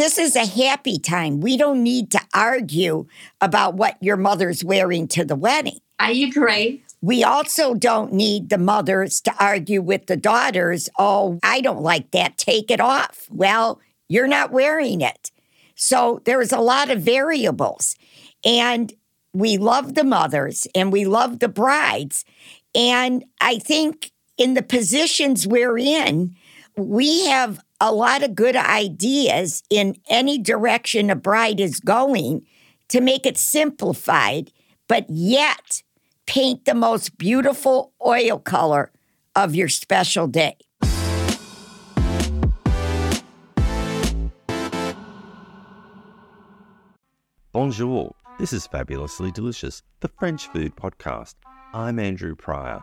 This 0.00 0.16
is 0.16 0.34
a 0.34 0.46
happy 0.46 0.98
time. 0.98 1.42
We 1.42 1.58
don't 1.58 1.82
need 1.82 2.10
to 2.12 2.20
argue 2.32 3.04
about 3.42 3.74
what 3.74 3.98
your 4.00 4.16
mother's 4.16 4.64
wearing 4.64 5.06
to 5.08 5.26
the 5.26 5.36
wedding. 5.36 5.78
I 5.98 6.12
agree. 6.12 6.82
We 7.02 7.22
also 7.22 7.74
don't 7.74 8.10
need 8.14 8.48
the 8.48 8.56
mothers 8.56 9.20
to 9.20 9.34
argue 9.38 9.82
with 9.82 10.06
the 10.06 10.16
daughters. 10.16 10.88
Oh, 10.98 11.38
I 11.42 11.60
don't 11.60 11.82
like 11.82 12.12
that. 12.12 12.38
Take 12.38 12.70
it 12.70 12.80
off. 12.80 13.26
Well, 13.28 13.78
you're 14.08 14.26
not 14.26 14.52
wearing 14.52 15.02
it. 15.02 15.30
So 15.74 16.22
there's 16.24 16.50
a 16.50 16.60
lot 16.60 16.88
of 16.88 17.02
variables. 17.02 17.94
And 18.42 18.94
we 19.34 19.58
love 19.58 19.96
the 19.96 20.04
mothers 20.04 20.66
and 20.74 20.90
we 20.90 21.04
love 21.04 21.40
the 21.40 21.48
brides. 21.48 22.24
And 22.74 23.22
I 23.42 23.58
think 23.58 24.12
in 24.38 24.54
the 24.54 24.62
positions 24.62 25.46
we're 25.46 25.76
in, 25.76 26.36
we 26.88 27.26
have 27.26 27.60
a 27.80 27.92
lot 27.92 28.22
of 28.22 28.34
good 28.34 28.56
ideas 28.56 29.62
in 29.70 29.96
any 30.08 30.38
direction 30.38 31.10
a 31.10 31.16
bride 31.16 31.60
is 31.60 31.80
going 31.80 32.46
to 32.88 33.00
make 33.00 33.26
it 33.26 33.38
simplified, 33.38 34.50
but 34.88 35.06
yet 35.08 35.82
paint 36.26 36.64
the 36.64 36.74
most 36.74 37.18
beautiful 37.18 37.92
oil 38.04 38.38
color 38.38 38.90
of 39.36 39.54
your 39.54 39.68
special 39.68 40.26
day. 40.26 40.56
Bonjour. 47.52 48.14
This 48.38 48.52
is 48.52 48.66
Fabulously 48.66 49.32
Delicious, 49.32 49.82
the 50.00 50.08
French 50.08 50.46
food 50.48 50.74
podcast. 50.76 51.34
I'm 51.74 51.98
Andrew 51.98 52.34
Pryor 52.34 52.82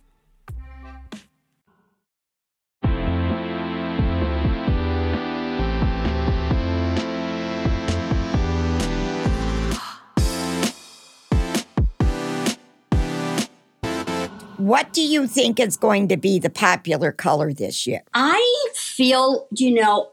What 14.71 14.93
do 14.93 15.01
you 15.01 15.27
think 15.27 15.59
is 15.59 15.75
going 15.75 16.07
to 16.07 16.15
be 16.15 16.39
the 16.39 16.49
popular 16.49 17.11
color 17.11 17.51
this 17.51 17.85
year? 17.85 18.03
I 18.13 18.69
feel, 18.73 19.49
you 19.51 19.73
know, 19.73 20.11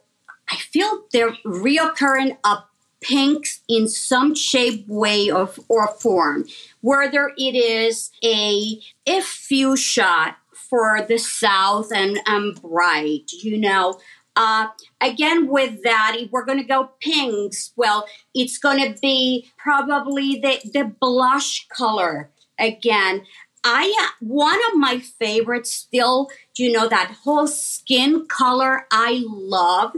I 0.51 0.57
feel 0.57 1.05
they're 1.13 1.37
reoccurring 1.47 2.37
of 2.43 2.65
pinks 3.01 3.61
in 3.69 3.87
some 3.87 4.35
shape, 4.35 4.85
way, 4.89 5.31
of, 5.31 5.61
or 5.69 5.87
form. 5.87 6.45
Whether 6.81 7.31
it 7.37 7.55
is 7.55 8.11
a, 8.25 8.81
a 9.07 9.21
fuchsia 9.21 10.37
for 10.53 11.03
the 11.03 11.19
south 11.19 11.93
and 11.95 12.19
um, 12.27 12.55
bright, 12.61 13.31
you 13.31 13.59
know, 13.59 14.01
uh, 14.35 14.71
again, 15.01 15.47
with 15.47 15.85
that, 15.85 16.17
if 16.19 16.33
we're 16.33 16.45
going 16.45 16.59
to 16.59 16.65
go 16.65 16.91
pinks, 16.99 17.73
well, 17.77 18.09
it's 18.35 18.59
going 18.59 18.83
to 18.93 19.01
be 19.01 19.53
probably 19.57 20.41
the, 20.41 20.59
the 20.75 20.93
blush 21.01 21.69
color 21.69 22.33
again. 22.59 23.25
I 23.65 23.95
uh, 24.01 24.13
one 24.21 24.59
of 24.71 24.77
my 24.77 24.99
favorites 24.99 25.73
still, 25.73 26.29
you 26.57 26.73
know, 26.73 26.89
that 26.89 27.17
whole 27.25 27.47
skin 27.47 28.27
color. 28.27 28.87
I 28.91 29.25
love 29.27 29.95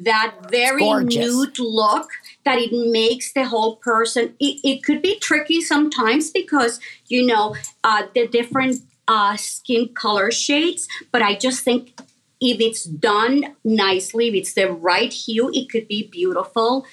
that 0.00 0.34
very 0.50 0.82
nude 1.04 1.58
look 1.58 2.08
that 2.44 2.58
it 2.58 2.72
makes 2.72 3.32
the 3.32 3.44
whole 3.44 3.76
person. 3.76 4.34
It, 4.40 4.60
it 4.64 4.82
could 4.82 5.02
be 5.02 5.18
tricky 5.18 5.60
sometimes 5.60 6.30
because 6.30 6.80
you 7.06 7.26
know 7.26 7.54
uh, 7.82 8.04
the 8.14 8.26
different 8.26 8.82
uh, 9.06 9.36
skin 9.36 9.90
color 9.94 10.30
shades, 10.30 10.88
but 11.12 11.22
I 11.22 11.34
just 11.34 11.62
think 11.62 12.00
if 12.40 12.60
it's 12.60 12.84
done 12.84 13.56
nicely, 13.64 14.28
if 14.28 14.34
it's 14.34 14.54
the 14.54 14.70
right 14.72 15.12
hue, 15.12 15.50
it 15.52 15.70
could 15.70 15.88
be 15.88 16.08
beautiful. 16.10 16.86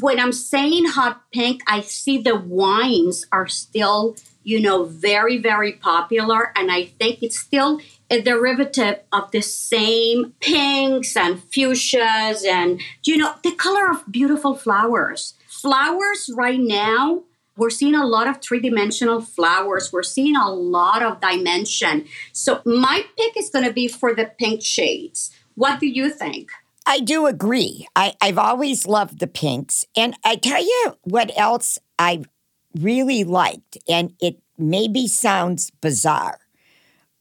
When 0.00 0.20
I'm 0.20 0.32
saying 0.32 0.86
hot 0.86 1.22
pink, 1.32 1.62
I 1.66 1.80
see 1.80 2.18
the 2.18 2.36
wines 2.36 3.24
are 3.32 3.46
still 3.46 4.16
you 4.46 4.60
know, 4.60 4.84
very, 4.84 5.38
very 5.38 5.72
popular. 5.72 6.52
And 6.56 6.70
I 6.70 6.84
think 6.84 7.20
it's 7.20 7.36
still 7.38 7.80
a 8.08 8.20
derivative 8.20 9.00
of 9.12 9.28
the 9.32 9.40
same 9.40 10.34
pinks 10.38 11.16
and 11.16 11.42
fuchsias 11.50 12.46
and, 12.46 12.80
you 13.04 13.16
know, 13.16 13.34
the 13.42 13.50
color 13.50 13.90
of 13.90 14.04
beautiful 14.08 14.54
flowers. 14.54 15.34
Flowers 15.48 16.30
right 16.36 16.60
now, 16.60 17.24
we're 17.56 17.70
seeing 17.70 17.96
a 17.96 18.06
lot 18.06 18.28
of 18.28 18.40
three 18.40 18.60
dimensional 18.60 19.20
flowers. 19.20 19.92
We're 19.92 20.04
seeing 20.04 20.36
a 20.36 20.48
lot 20.48 21.02
of 21.02 21.20
dimension. 21.20 22.06
So 22.32 22.62
my 22.64 23.04
pick 23.18 23.36
is 23.36 23.50
going 23.50 23.64
to 23.64 23.72
be 23.72 23.88
for 23.88 24.14
the 24.14 24.30
pink 24.38 24.62
shades. 24.62 25.32
What 25.56 25.80
do 25.80 25.88
you 25.88 26.08
think? 26.08 26.50
I 26.86 27.00
do 27.00 27.26
agree. 27.26 27.88
I, 27.96 28.14
I've 28.20 28.38
always 28.38 28.86
loved 28.86 29.18
the 29.18 29.26
pinks. 29.26 29.84
And 29.96 30.16
I 30.24 30.36
tell 30.36 30.62
you 30.62 30.98
what 31.02 31.36
else 31.36 31.80
I've 31.98 32.28
really 32.80 33.24
liked, 33.24 33.78
and 33.88 34.14
it 34.20 34.38
maybe 34.58 35.06
sounds 35.06 35.70
bizarre, 35.80 36.38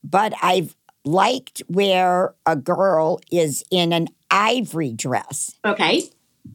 but 0.04 0.34
I've 0.42 0.76
liked 1.04 1.62
where 1.68 2.34
a 2.46 2.56
girl 2.56 3.20
is 3.32 3.64
in 3.70 3.94
an 3.94 4.08
ivory 4.32 4.92
dress. 4.92 5.52
Okay. 5.64 6.04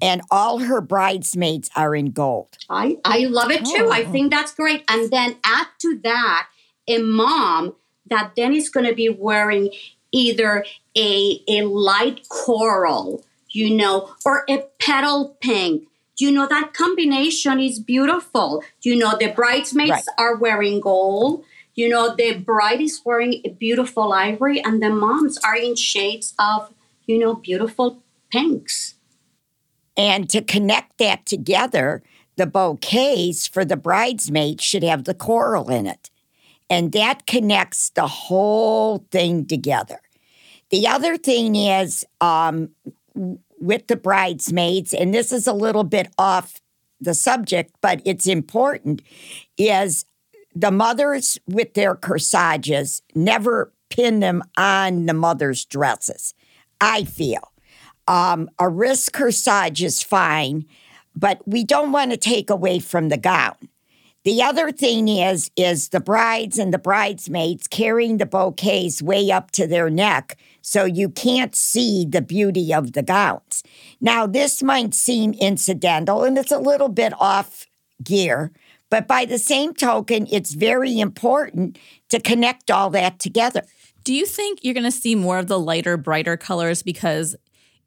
And 0.00 0.22
all 0.30 0.58
her 0.58 0.80
bridesmaids 0.80 1.70
are 1.76 1.94
in 1.94 2.12
gold. 2.12 2.56
I, 2.68 2.98
I 3.04 3.26
love 3.26 3.50
it 3.50 3.64
too. 3.64 3.86
Oh. 3.86 3.92
I 3.92 4.04
think 4.04 4.30
that's 4.30 4.54
great. 4.54 4.84
And 4.88 5.10
then 5.10 5.36
add 5.44 5.66
to 5.80 5.98
that 6.04 6.48
a 6.88 6.98
mom 6.98 7.74
that 8.06 8.32
then 8.36 8.54
is 8.54 8.68
going 8.68 8.86
to 8.86 8.94
be 8.94 9.08
wearing 9.08 9.70
either 10.12 10.64
a, 10.96 11.42
a 11.48 11.62
light 11.62 12.28
coral 12.28 13.24
you 13.52 13.74
know, 13.74 14.14
or 14.24 14.44
a 14.48 14.64
petal 14.78 15.36
pink. 15.40 15.88
You 16.20 16.30
know, 16.30 16.46
that 16.46 16.74
combination 16.74 17.60
is 17.60 17.78
beautiful. 17.78 18.62
You 18.82 18.96
know, 18.96 19.16
the 19.18 19.28
bridesmaids 19.28 19.90
right. 19.90 20.04
are 20.18 20.36
wearing 20.36 20.80
gold. 20.80 21.44
You 21.74 21.88
know, 21.88 22.14
the 22.14 22.38
bride 22.38 22.80
is 22.80 23.00
wearing 23.04 23.40
a 23.44 23.50
beautiful 23.50 24.12
ivory, 24.12 24.62
and 24.62 24.82
the 24.82 24.90
moms 24.90 25.38
are 25.38 25.56
in 25.56 25.76
shades 25.76 26.34
of, 26.38 26.72
you 27.06 27.18
know, 27.18 27.34
beautiful 27.34 28.02
pinks. 28.30 28.94
And 29.96 30.28
to 30.30 30.42
connect 30.42 30.98
that 30.98 31.26
together, 31.26 32.02
the 32.36 32.46
bouquets 32.46 33.46
for 33.46 33.64
the 33.64 33.76
bridesmaids 33.76 34.64
should 34.64 34.82
have 34.82 35.04
the 35.04 35.14
coral 35.14 35.70
in 35.70 35.86
it. 35.86 36.10
And 36.68 36.92
that 36.92 37.26
connects 37.26 37.90
the 37.90 38.06
whole 38.06 39.04
thing 39.10 39.46
together. 39.46 40.00
The 40.70 40.86
other 40.86 41.16
thing 41.16 41.56
is 41.56 42.04
um, 42.20 42.70
with 43.60 43.86
the 43.86 43.96
bridesmaids, 43.96 44.92
and 44.94 45.14
this 45.14 45.32
is 45.32 45.46
a 45.46 45.52
little 45.52 45.84
bit 45.84 46.08
off 46.18 46.60
the 47.00 47.14
subject, 47.14 47.72
but 47.80 48.02
it's 48.04 48.26
important, 48.26 49.02
is 49.56 50.04
the 50.54 50.70
mothers 50.70 51.38
with 51.46 51.74
their 51.74 51.94
corsages 51.94 53.02
never 53.14 53.72
pin 53.88 54.20
them 54.20 54.42
on 54.56 55.06
the 55.06 55.14
mother's 55.14 55.64
dresses. 55.64 56.34
I 56.80 57.04
feel. 57.04 57.52
Um, 58.08 58.48
a 58.58 58.68
wrist 58.68 59.12
corsage 59.12 59.82
is 59.82 60.02
fine, 60.02 60.64
but 61.14 61.46
we 61.46 61.64
don't 61.64 61.92
want 61.92 62.10
to 62.10 62.16
take 62.16 62.50
away 62.50 62.78
from 62.78 63.08
the 63.08 63.18
gown. 63.18 63.56
The 64.24 64.42
other 64.42 64.70
thing 64.70 65.08
is 65.08 65.50
is 65.56 65.90
the 65.90 66.00
brides 66.00 66.58
and 66.58 66.74
the 66.74 66.78
bridesmaids 66.78 67.66
carrying 67.66 68.18
the 68.18 68.26
bouquets 68.26 69.00
way 69.00 69.30
up 69.30 69.50
to 69.52 69.66
their 69.66 69.88
neck 69.88 70.36
so 70.62 70.84
you 70.84 71.08
can't 71.08 71.54
see 71.54 72.04
the 72.04 72.22
beauty 72.22 72.72
of 72.72 72.92
the 72.92 73.02
gowns. 73.02 73.62
Now 74.00 74.26
this 74.26 74.62
might 74.62 74.94
seem 74.94 75.32
incidental 75.34 76.24
and 76.24 76.36
it's 76.38 76.52
a 76.52 76.58
little 76.58 76.88
bit 76.88 77.12
off 77.18 77.66
gear, 78.02 78.52
but 78.88 79.06
by 79.06 79.24
the 79.24 79.38
same 79.38 79.74
token 79.74 80.26
it's 80.30 80.54
very 80.54 80.98
important 80.98 81.78
to 82.08 82.20
connect 82.20 82.70
all 82.70 82.90
that 82.90 83.18
together. 83.18 83.62
Do 84.02 84.14
you 84.14 84.26
think 84.26 84.60
you're 84.62 84.74
going 84.74 84.84
to 84.84 84.90
see 84.90 85.14
more 85.14 85.38
of 85.38 85.46
the 85.46 85.58
lighter 85.58 85.96
brighter 85.96 86.36
colors 86.36 86.82
because 86.82 87.36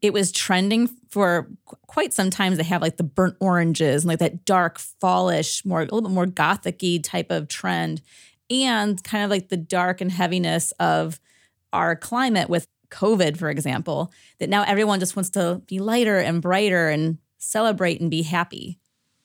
it 0.04 0.12
was 0.12 0.30
trending 0.30 0.86
for 1.08 1.48
quite 1.86 2.12
some 2.12 2.28
time. 2.28 2.54
They 2.54 2.62
have 2.64 2.82
like 2.82 2.98
the 2.98 3.02
burnt 3.02 3.36
oranges 3.40 4.02
and 4.02 4.08
like 4.10 4.18
that 4.18 4.44
dark 4.44 4.78
fallish, 4.78 5.64
more 5.64 5.80
a 5.80 5.84
little 5.84 6.02
bit 6.02 6.10
more 6.10 6.26
gothicy 6.26 7.02
type 7.02 7.30
of 7.30 7.48
trend, 7.48 8.02
and 8.50 9.02
kind 9.02 9.24
of 9.24 9.30
like 9.30 9.48
the 9.48 9.56
dark 9.56 10.02
and 10.02 10.12
heaviness 10.12 10.72
of 10.72 11.20
our 11.74 11.96
climate 11.96 12.48
with 12.48 12.66
COVID, 12.90 13.36
for 13.36 13.50
example. 13.50 14.12
That 14.38 14.48
now 14.48 14.62
everyone 14.62 15.00
just 15.00 15.16
wants 15.16 15.30
to 15.30 15.62
be 15.66 15.78
lighter 15.78 16.18
and 16.18 16.40
brighter 16.40 16.88
and 16.88 17.18
celebrate 17.38 18.00
and 18.00 18.10
be 18.10 18.22
happy. 18.22 18.78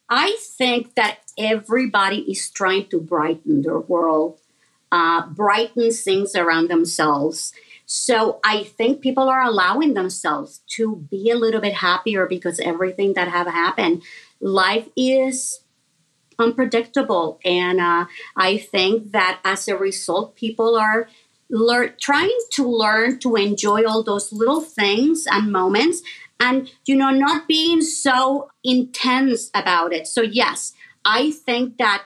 I 0.09 0.35
think 0.57 0.95
that 0.95 1.19
everybody 1.37 2.29
is 2.29 2.49
trying 2.49 2.87
to 2.89 2.99
brighten 2.99 3.61
their 3.61 3.79
world, 3.79 4.39
uh, 4.91 5.27
brighten 5.27 5.91
things 5.91 6.35
around 6.35 6.69
themselves 6.69 7.53
so 7.91 8.39
I 8.43 8.65
think 8.65 9.01
people 9.01 9.29
are 9.29 9.41
allowing 9.41 9.95
themselves 9.95 10.61
to 10.77 11.07
be 11.09 11.31
a 11.31 11.35
little 11.35 11.59
bit 11.59 11.73
happier 11.73 12.27
because 12.27 12.59
everything 12.59 13.13
that 13.15 13.29
have 13.29 13.47
happened, 13.47 14.03
life 14.39 14.87
is 14.95 15.61
unpredictable, 16.37 17.39
and 17.43 17.81
uh, 17.81 18.05
I 18.37 18.59
think 18.59 19.11
that 19.13 19.39
as 19.43 19.67
a 19.67 19.75
result, 19.75 20.35
people 20.35 20.75
are 20.75 21.09
learn 21.49 21.93
trying 21.99 22.37
to 22.51 22.67
learn 22.67 23.19
to 23.19 23.35
enjoy 23.35 23.85
all 23.85 24.03
those 24.03 24.31
little 24.31 24.61
things 24.61 25.25
and 25.29 25.51
moments, 25.51 26.01
and 26.39 26.71
you 26.85 26.95
know, 26.95 27.09
not 27.11 27.47
being 27.47 27.81
so 27.81 28.49
intense 28.63 29.49
about 29.53 29.93
it. 29.93 30.07
So 30.07 30.21
yes, 30.21 30.73
I 31.05 31.31
think 31.31 31.77
that 31.77 32.03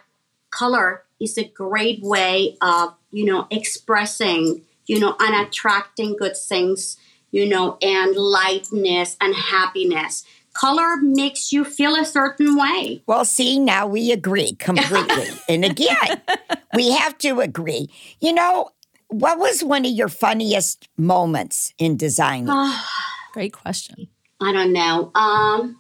color 0.50 1.04
is 1.20 1.38
a 1.38 1.44
great 1.44 2.02
way 2.02 2.58
of 2.62 2.96
you 3.12 3.26
know 3.26 3.48
expressing 3.50 4.64
you 4.88 5.00
know, 5.00 5.16
and 5.20 5.48
attracting 5.48 6.16
good 6.18 6.36
things, 6.36 6.98
you 7.32 7.48
know, 7.48 7.78
and 7.82 8.16
lightness 8.16 9.18
and 9.22 9.36
happiness. 9.36 10.24
Color 10.54 10.98
makes 10.98 11.52
you 11.52 11.66
feel 11.66 11.96
a 11.96 12.06
certain 12.06 12.56
way. 12.56 13.02
Well, 13.08 13.26
see, 13.26 13.58
now 13.58 13.88
we 13.88 14.12
agree 14.12 14.54
completely. 14.54 15.30
and 15.50 15.66
again, 15.66 16.22
we 16.76 16.92
have 16.92 17.18
to 17.20 17.40
agree. 17.40 17.90
You 18.20 18.34
know, 18.34 18.70
what 19.14 19.38
was 19.38 19.64
one 19.64 19.86
of 19.86 19.92
your 19.92 20.10
funniest 20.10 20.90
moments 20.98 21.74
in 21.78 21.98
designing? 21.98 22.54
Great 23.32 23.54
question. 23.54 24.08
I 24.42 24.52
don't 24.52 24.74
know. 24.74 25.12
Um, 25.16 25.80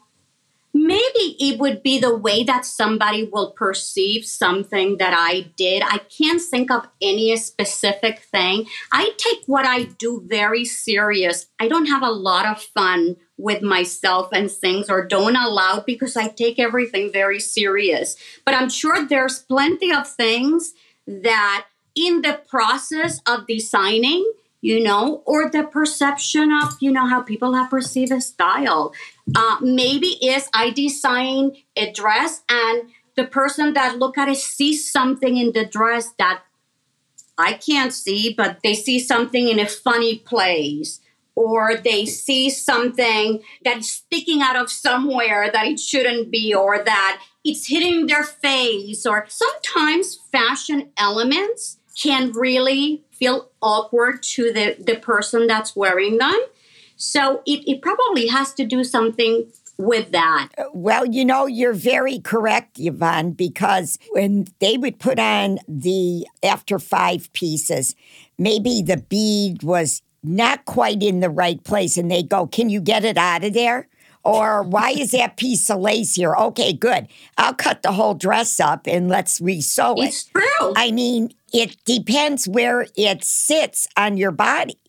maybe 0.73 1.35
it 1.39 1.59
would 1.59 1.81
be 1.81 1.99
the 1.99 2.15
way 2.15 2.43
that 2.43 2.65
somebody 2.65 3.29
will 3.31 3.51
perceive 3.51 4.25
something 4.25 4.97
that 4.97 5.13
I 5.17 5.51
did. 5.57 5.81
I 5.83 5.99
can't 6.15 6.41
think 6.41 6.69
of 6.71 6.87
any 7.01 7.35
specific 7.37 8.19
thing. 8.19 8.67
I 8.91 9.11
take 9.17 9.43
what 9.47 9.65
I 9.65 9.83
do 9.83 10.23
very 10.25 10.63
serious. 10.63 11.47
I 11.59 11.67
don't 11.67 11.87
have 11.87 12.03
a 12.03 12.11
lot 12.11 12.45
of 12.45 12.61
fun 12.61 13.17
with 13.37 13.63
myself 13.63 14.29
and 14.31 14.49
things 14.49 14.89
or 14.89 15.05
don't 15.05 15.35
allow 15.35 15.83
because 15.85 16.15
I 16.15 16.27
take 16.27 16.59
everything 16.59 17.11
very 17.11 17.39
serious. 17.39 18.15
But 18.45 18.53
I'm 18.53 18.69
sure 18.69 19.05
there's 19.05 19.39
plenty 19.39 19.91
of 19.91 20.07
things 20.07 20.73
that 21.07 21.65
in 21.95 22.21
the 22.21 22.39
process 22.47 23.21
of 23.27 23.47
designing 23.47 24.25
you 24.63 24.81
know, 24.81 25.21
or 25.25 25.49
the 25.49 25.63
perception 25.63 26.49
of, 26.63 26.77
you 26.79 26.89
know, 26.89 27.05
how 27.05 27.21
people 27.21 27.53
have 27.53 27.69
perceived 27.69 28.13
a 28.13 28.21
style. 28.21 28.93
Uh, 29.35 29.57
maybe 29.59 30.07
is 30.25 30.47
I 30.53 30.69
design 30.69 31.57
a 31.75 31.91
dress 31.91 32.43
and 32.47 32.83
the 33.17 33.25
person 33.25 33.73
that 33.73 33.99
look 33.99 34.17
at 34.17 34.29
it 34.29 34.37
sees 34.37 34.89
something 34.89 35.35
in 35.35 35.51
the 35.51 35.65
dress 35.65 36.13
that 36.17 36.43
I 37.37 37.53
can't 37.53 37.91
see, 37.91 38.33
but 38.33 38.59
they 38.63 38.73
see 38.73 38.99
something 38.99 39.49
in 39.49 39.59
a 39.59 39.67
funny 39.67 40.19
place 40.19 41.01
or 41.35 41.75
they 41.75 42.05
see 42.05 42.49
something 42.49 43.41
that's 43.65 43.89
sticking 43.89 44.41
out 44.41 44.55
of 44.55 44.71
somewhere 44.71 45.49
that 45.51 45.67
it 45.67 45.79
shouldn't 45.79 46.31
be 46.31 46.53
or 46.53 46.81
that 46.81 47.21
it's 47.43 47.67
hitting 47.67 48.07
their 48.07 48.23
face 48.23 49.05
or 49.05 49.25
sometimes 49.27 50.15
fashion 50.31 50.91
elements 50.95 51.79
can 52.01 52.31
really 52.31 53.03
feel 53.11 53.49
awkward 53.61 54.23
to 54.23 54.51
the, 54.51 54.75
the 54.79 54.95
person 54.95 55.47
that's 55.47 55.75
wearing 55.75 56.17
them. 56.17 56.39
So 56.95 57.41
it, 57.45 57.67
it 57.67 57.81
probably 57.81 58.27
has 58.27 58.53
to 58.55 58.65
do 58.65 58.83
something 58.83 59.51
with 59.77 60.11
that. 60.11 60.49
Uh, 60.57 60.65
well, 60.73 61.05
you 61.05 61.25
know, 61.25 61.45
you're 61.45 61.73
very 61.73 62.19
correct, 62.19 62.79
Ivonne, 62.79 63.31
because 63.31 63.97
when 64.11 64.47
they 64.59 64.77
would 64.77 64.99
put 64.99 65.19
on 65.19 65.59
the 65.67 66.27
after 66.43 66.79
five 66.79 67.31
pieces, 67.33 67.95
maybe 68.37 68.81
the 68.81 68.97
bead 68.97 69.63
was 69.63 70.01
not 70.23 70.65
quite 70.65 71.03
in 71.03 71.19
the 71.19 71.29
right 71.29 71.61
place, 71.63 71.97
and 71.97 72.09
they 72.09 72.23
go, 72.23 72.47
Can 72.47 72.69
you 72.69 72.79
get 72.79 73.03
it 73.03 73.17
out 73.17 73.43
of 73.43 73.53
there? 73.53 73.89
Or 74.23 74.63
why 74.63 74.91
is 74.91 75.11
that 75.11 75.35
piece 75.35 75.69
of 75.69 75.79
lace 75.79 76.15
here? 76.15 76.33
Okay, 76.33 76.71
good. 76.71 77.07
I'll 77.37 77.53
cut 77.53 77.81
the 77.81 77.91
whole 77.91 78.13
dress 78.13 78.57
up 78.57 78.87
and 78.87 79.09
let's 79.09 79.41
resew 79.41 79.97
it. 79.97 80.07
It's 80.07 80.23
true. 80.23 80.73
I 80.77 80.91
mean, 80.91 81.33
it 81.53 81.77
depends 81.85 82.47
where 82.47 82.87
it 82.97 83.23
sits 83.23 83.87
on 83.95 84.17
your 84.17 84.31
body. 84.31 84.79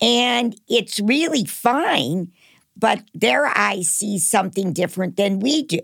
And 0.00 0.54
it's 0.68 1.00
really 1.00 1.44
fine, 1.44 2.32
but 2.76 3.02
their 3.14 3.46
eyes 3.46 3.88
see 3.88 4.18
something 4.18 4.72
different 4.72 5.16
than 5.16 5.40
we 5.40 5.62
do. 5.62 5.80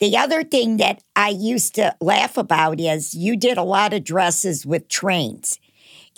The 0.00 0.16
other 0.16 0.42
thing 0.44 0.78
that 0.78 1.02
I 1.14 1.30
used 1.30 1.74
to 1.74 1.94
laugh 2.00 2.36
about 2.36 2.80
is 2.80 3.14
you 3.14 3.36
did 3.36 3.58
a 3.58 3.62
lot 3.62 3.92
of 3.92 4.04
dresses 4.04 4.64
with 4.64 4.88
trains. 4.88 5.58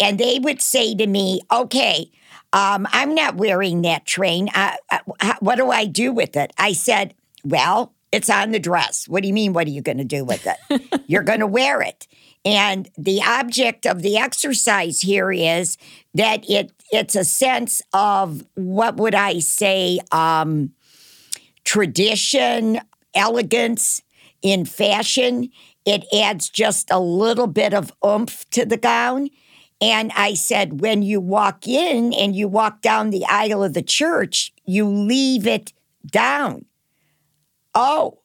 And 0.00 0.18
they 0.18 0.38
would 0.38 0.60
say 0.60 0.94
to 0.94 1.06
me, 1.06 1.40
okay, 1.50 2.10
um, 2.52 2.86
I'm 2.92 3.14
not 3.14 3.36
wearing 3.36 3.82
that 3.82 4.06
train. 4.06 4.48
Uh, 4.54 4.76
uh, 4.90 5.34
what 5.40 5.56
do 5.56 5.70
I 5.70 5.86
do 5.86 6.12
with 6.12 6.36
it? 6.36 6.52
I 6.58 6.72
said, 6.72 7.14
well, 7.44 7.94
it's 8.12 8.30
on 8.30 8.52
the 8.52 8.58
dress. 8.58 9.06
What 9.08 9.22
do 9.22 9.28
you 9.28 9.34
mean? 9.34 9.52
What 9.52 9.66
are 9.66 9.70
you 9.70 9.82
going 9.82 9.98
to 9.98 10.04
do 10.04 10.24
with 10.24 10.46
it? 10.46 11.02
You're 11.06 11.22
going 11.22 11.40
to 11.40 11.46
wear 11.46 11.82
it. 11.82 12.06
And 12.44 12.88
the 12.96 13.22
object 13.22 13.86
of 13.86 14.02
the 14.02 14.16
exercise 14.16 15.00
here 15.00 15.30
is 15.32 15.76
that 16.14 16.48
it 16.48 16.72
it's 16.90 17.16
a 17.16 17.24
sense 17.24 17.82
of 17.92 18.44
what 18.54 18.96
would 18.96 19.14
I 19.14 19.40
say 19.40 20.00
um, 20.10 20.72
tradition, 21.64 22.80
elegance 23.14 24.02
in 24.40 24.64
fashion. 24.64 25.50
It 25.84 26.06
adds 26.14 26.48
just 26.48 26.90
a 26.90 26.98
little 26.98 27.46
bit 27.46 27.74
of 27.74 27.92
oomph 28.04 28.48
to 28.50 28.64
the 28.64 28.78
gown. 28.78 29.28
And 29.80 30.10
I 30.16 30.34
said, 30.34 30.80
when 30.80 31.02
you 31.02 31.20
walk 31.20 31.68
in 31.68 32.12
and 32.12 32.34
you 32.34 32.48
walk 32.48 32.82
down 32.82 33.10
the 33.10 33.24
aisle 33.26 33.62
of 33.62 33.74
the 33.74 33.82
church, 33.82 34.52
you 34.64 34.88
leave 34.88 35.46
it 35.46 35.72
down. 36.04 36.64
Oh, 37.74 38.18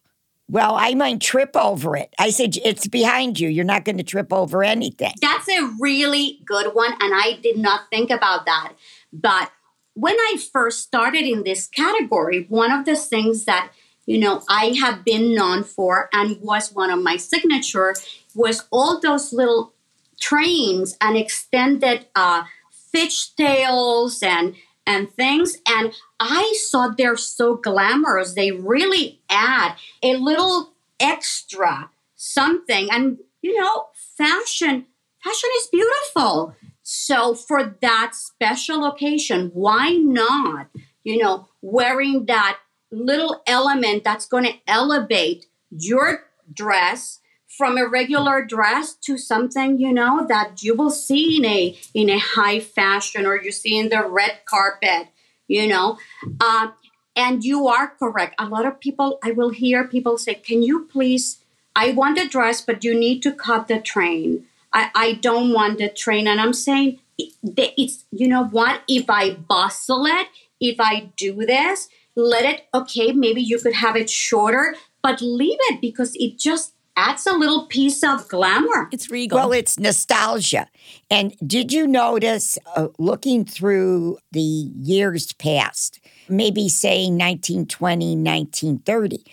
well, 0.49 0.75
I 0.75 0.93
might 0.93 1.21
trip 1.21 1.56
over 1.56 1.95
it. 1.95 2.13
I 2.19 2.29
said, 2.29 2.58
it's 2.63 2.88
behind 2.88 3.39
you. 3.39 3.49
You're 3.49 3.63
not 3.65 3.86
going 3.86 3.97
to 3.97 4.03
trip 4.03 4.32
over 4.32 4.63
anything. 4.63 5.13
That's 5.21 5.47
a 5.47 5.73
really 5.79 6.41
good 6.45 6.73
one. 6.75 6.91
And 6.99 7.13
I 7.15 7.39
did 7.41 7.58
not 7.58 7.89
think 7.89 8.12
about 8.12 8.45
that. 8.45 8.73
But 9.12 9.51
when 9.93 10.15
I 10.15 10.38
first 10.51 10.82
started 10.82 11.23
in 11.23 11.43
this 11.43 11.67
category, 11.67 12.45
one 12.49 12.71
of 12.71 12.86
the 12.86 12.95
things 12.95 13.45
that 13.45 13.71
you 14.06 14.17
know 14.17 14.43
I 14.49 14.75
have 14.82 15.06
been 15.06 15.34
known 15.34 15.63
for 15.63 16.10
and 16.12 16.38
was 16.41 16.73
one 16.73 16.89
of 16.89 17.01
my 17.01 17.15
signature 17.15 17.95
was 18.36 18.67
all 18.71 18.99
those 18.99 19.32
little 19.32 19.73
trains 20.19 20.97
and 20.99 21.15
extended 21.15 22.08
uh, 22.15 22.43
fish 22.91 23.29
tails 23.36 24.21
and 24.23 24.56
and 24.86 25.12
things 25.13 25.58
and 25.67 25.93
i 26.19 26.54
saw 26.58 26.88
they're 26.89 27.15
so 27.15 27.56
glamorous 27.56 28.34
they 28.34 28.52
really 28.52 29.22
add 29.30 29.76
a 30.02 30.15
little 30.15 30.74
extra 31.00 31.89
something 32.15 32.88
and 32.91 33.17
you 33.41 33.60
know 33.60 33.88
fashion 34.17 34.86
fashion 35.24 35.50
is 35.58 35.67
beautiful. 35.67 36.56
So 36.86 37.34
for 37.34 37.78
that 37.82 38.12
special 38.13 38.86
occasion 38.86 39.52
why 39.54 39.91
not 39.91 40.67
you 41.04 41.22
know 41.22 41.48
wearing 41.62 42.26
that 42.26 42.60
little 42.91 43.41
element 43.48 44.04
that's 44.04 44.28
going 44.28 44.43
to 44.43 44.54
elevate 44.67 45.48
your 45.69 46.26
dress 46.54 47.19
from 47.58 47.78
a 47.78 47.88
regular 47.88 48.44
dress 48.44 48.94
to 48.94 49.18
something 49.18 49.78
you 49.80 49.94
know 49.94 50.26
that 50.28 50.63
you 50.63 50.76
will 50.76 50.89
see 50.89 51.38
in 51.38 51.46
a 51.46 51.78
in 51.94 52.10
a 52.10 52.18
high 52.18 52.60
fashion 52.60 53.26
or 53.26 53.42
you 53.42 53.52
see 53.52 53.78
in 53.78 53.89
the 53.89 54.04
red 54.08 54.39
carpet 54.46 55.08
you 55.48 55.68
know? 55.68 55.98
Uh, 56.39 56.70
and 57.16 57.44
you 57.44 57.68
are 57.68 57.89
correct. 57.89 58.36
A 58.39 58.48
lot 58.48 58.66
of 58.66 58.80
people 58.80 59.20
i 59.24 59.32
will 59.32 59.52
hear 59.52 59.88
people 59.88 60.18
say 60.18 60.34
can 60.34 60.63
you 60.63 60.86
please 60.92 61.39
i 61.76 61.92
want 61.92 62.20
a 62.20 62.28
dress 62.28 62.62
but 62.62 62.84
you 62.84 62.98
need 62.98 63.22
to 63.24 63.32
cut 63.32 63.68
the 63.68 63.80
train. 63.80 64.46
I, 64.74 64.89
I 64.96 65.13
don't 65.13 65.54
want 65.54 65.78
the 65.78 65.89
train. 65.89 66.28
And 66.28 66.42
i'm 66.42 66.54
saying 66.54 67.00
it's 67.18 68.06
you 68.12 68.28
know 68.28 68.46
what? 68.46 68.82
If 68.88 69.10
i 69.10 69.36
bustle 69.36 70.06
it 70.08 70.28
if 70.60 70.80
i 70.80 71.12
do 71.18 71.46
this 71.46 71.89
let 72.16 72.46
it 72.46 72.66
okay 72.74 73.12
maybe 73.12 73.42
you 73.42 73.60
could 73.60 73.74
have 73.74 73.96
it 73.96 74.10
shorter 74.10 74.76
but 75.02 75.22
leave 75.22 75.58
it 75.70 75.82
because 75.82 76.16
it 76.16 76.38
just 76.39 76.72
adds 76.95 77.25
a 77.25 77.34
little 77.34 77.65
piece 77.67 78.03
of 78.03 78.27
glamour. 78.27 78.89
It's 78.91 79.10
regal. 79.10 79.38
Well, 79.38 79.51
it's 79.51 79.79
nostalgia. 79.79 80.67
And 81.10 81.36
did 81.45 81.71
you 81.71 81.88
notice, 81.88 82.58
uh, 82.75 82.88
looking 82.99 83.45
through 83.45 84.19
the 84.32 84.41
years 84.41 85.34
past, 85.34 85.99
maybe 86.29 86.69
say 86.69 87.06
1920, 87.06 88.15
1930, 88.15 89.23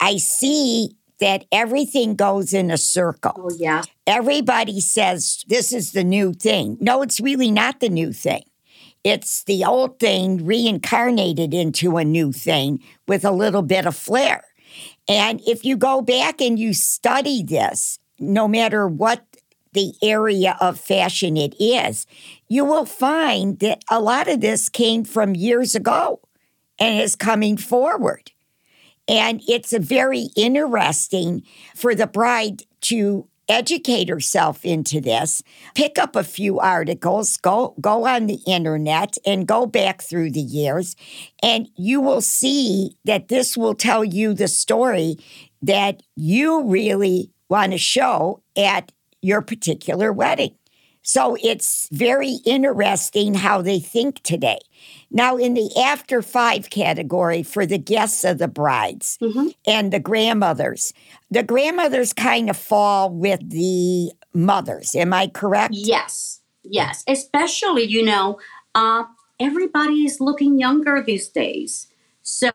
I 0.00 0.16
see 0.16 0.96
that 1.20 1.44
everything 1.52 2.16
goes 2.16 2.52
in 2.52 2.70
a 2.70 2.76
circle. 2.78 3.32
Oh, 3.36 3.50
yeah. 3.56 3.82
Everybody 4.08 4.80
says 4.80 5.44
this 5.46 5.72
is 5.72 5.92
the 5.92 6.02
new 6.02 6.32
thing. 6.32 6.76
No, 6.80 7.00
it's 7.02 7.20
really 7.20 7.50
not 7.50 7.78
the 7.78 7.88
new 7.88 8.12
thing. 8.12 8.42
It's 9.04 9.44
the 9.44 9.64
old 9.64 9.98
thing 9.98 10.44
reincarnated 10.44 11.54
into 11.54 11.96
a 11.96 12.04
new 12.04 12.32
thing 12.32 12.80
with 13.06 13.24
a 13.24 13.30
little 13.30 13.62
bit 13.62 13.86
of 13.86 13.96
flair. 13.96 14.44
And 15.08 15.40
if 15.46 15.64
you 15.64 15.76
go 15.76 16.00
back 16.00 16.40
and 16.40 16.58
you 16.58 16.72
study 16.74 17.42
this, 17.42 17.98
no 18.18 18.46
matter 18.46 18.86
what 18.86 19.24
the 19.72 19.94
area 20.02 20.56
of 20.60 20.78
fashion 20.78 21.36
it 21.36 21.54
is, 21.58 22.06
you 22.48 22.64
will 22.64 22.84
find 22.84 23.58
that 23.60 23.82
a 23.90 24.00
lot 24.00 24.28
of 24.28 24.40
this 24.40 24.68
came 24.68 25.04
from 25.04 25.34
years 25.34 25.74
ago 25.74 26.20
and 26.78 27.00
is 27.00 27.16
coming 27.16 27.56
forward. 27.56 28.30
And 29.08 29.40
it's 29.48 29.72
very 29.76 30.28
interesting 30.36 31.42
for 31.74 31.94
the 31.94 32.06
bride 32.06 32.62
to 32.82 33.26
educate 33.52 34.08
herself 34.08 34.64
into 34.64 35.00
this, 35.00 35.42
pick 35.74 35.98
up 35.98 36.16
a 36.16 36.24
few 36.24 36.58
articles, 36.58 37.36
go 37.36 37.74
go 37.80 38.06
on 38.06 38.26
the 38.26 38.40
internet 38.46 39.16
and 39.24 39.46
go 39.46 39.66
back 39.66 40.02
through 40.02 40.30
the 40.30 40.40
years 40.40 40.96
and 41.42 41.68
you 41.76 42.00
will 42.00 42.20
see 42.20 42.96
that 43.04 43.28
this 43.28 43.56
will 43.56 43.74
tell 43.74 44.04
you 44.04 44.34
the 44.34 44.48
story 44.48 45.16
that 45.60 46.02
you 46.16 46.64
really 46.64 47.30
want 47.48 47.72
to 47.72 47.78
show 47.78 48.42
at 48.56 48.90
your 49.20 49.42
particular 49.42 50.12
wedding. 50.12 50.56
So 51.02 51.36
it's 51.42 51.88
very 51.90 52.38
interesting 52.44 53.34
how 53.34 53.60
they 53.60 53.80
think 53.80 54.22
today. 54.22 54.60
Now, 55.10 55.36
in 55.36 55.54
the 55.54 55.70
after 55.78 56.22
five 56.22 56.70
category 56.70 57.42
for 57.42 57.66
the 57.66 57.78
guests 57.78 58.24
of 58.24 58.38
the 58.38 58.48
brides 58.48 59.18
mm-hmm. 59.20 59.48
and 59.66 59.92
the 59.92 60.00
grandmothers, 60.00 60.94
the 61.30 61.42
grandmothers 61.42 62.12
kind 62.12 62.48
of 62.48 62.56
fall 62.56 63.10
with 63.10 63.50
the 63.50 64.12
mothers. 64.32 64.94
Am 64.94 65.12
I 65.12 65.26
correct? 65.26 65.74
Yes, 65.74 66.40
yes. 66.62 67.04
Especially, 67.06 67.84
you 67.84 68.04
know, 68.04 68.38
uh, 68.74 69.04
everybody 69.38 70.04
is 70.04 70.20
looking 70.20 70.58
younger 70.58 71.02
these 71.02 71.28
days. 71.28 71.88
So 72.22 72.50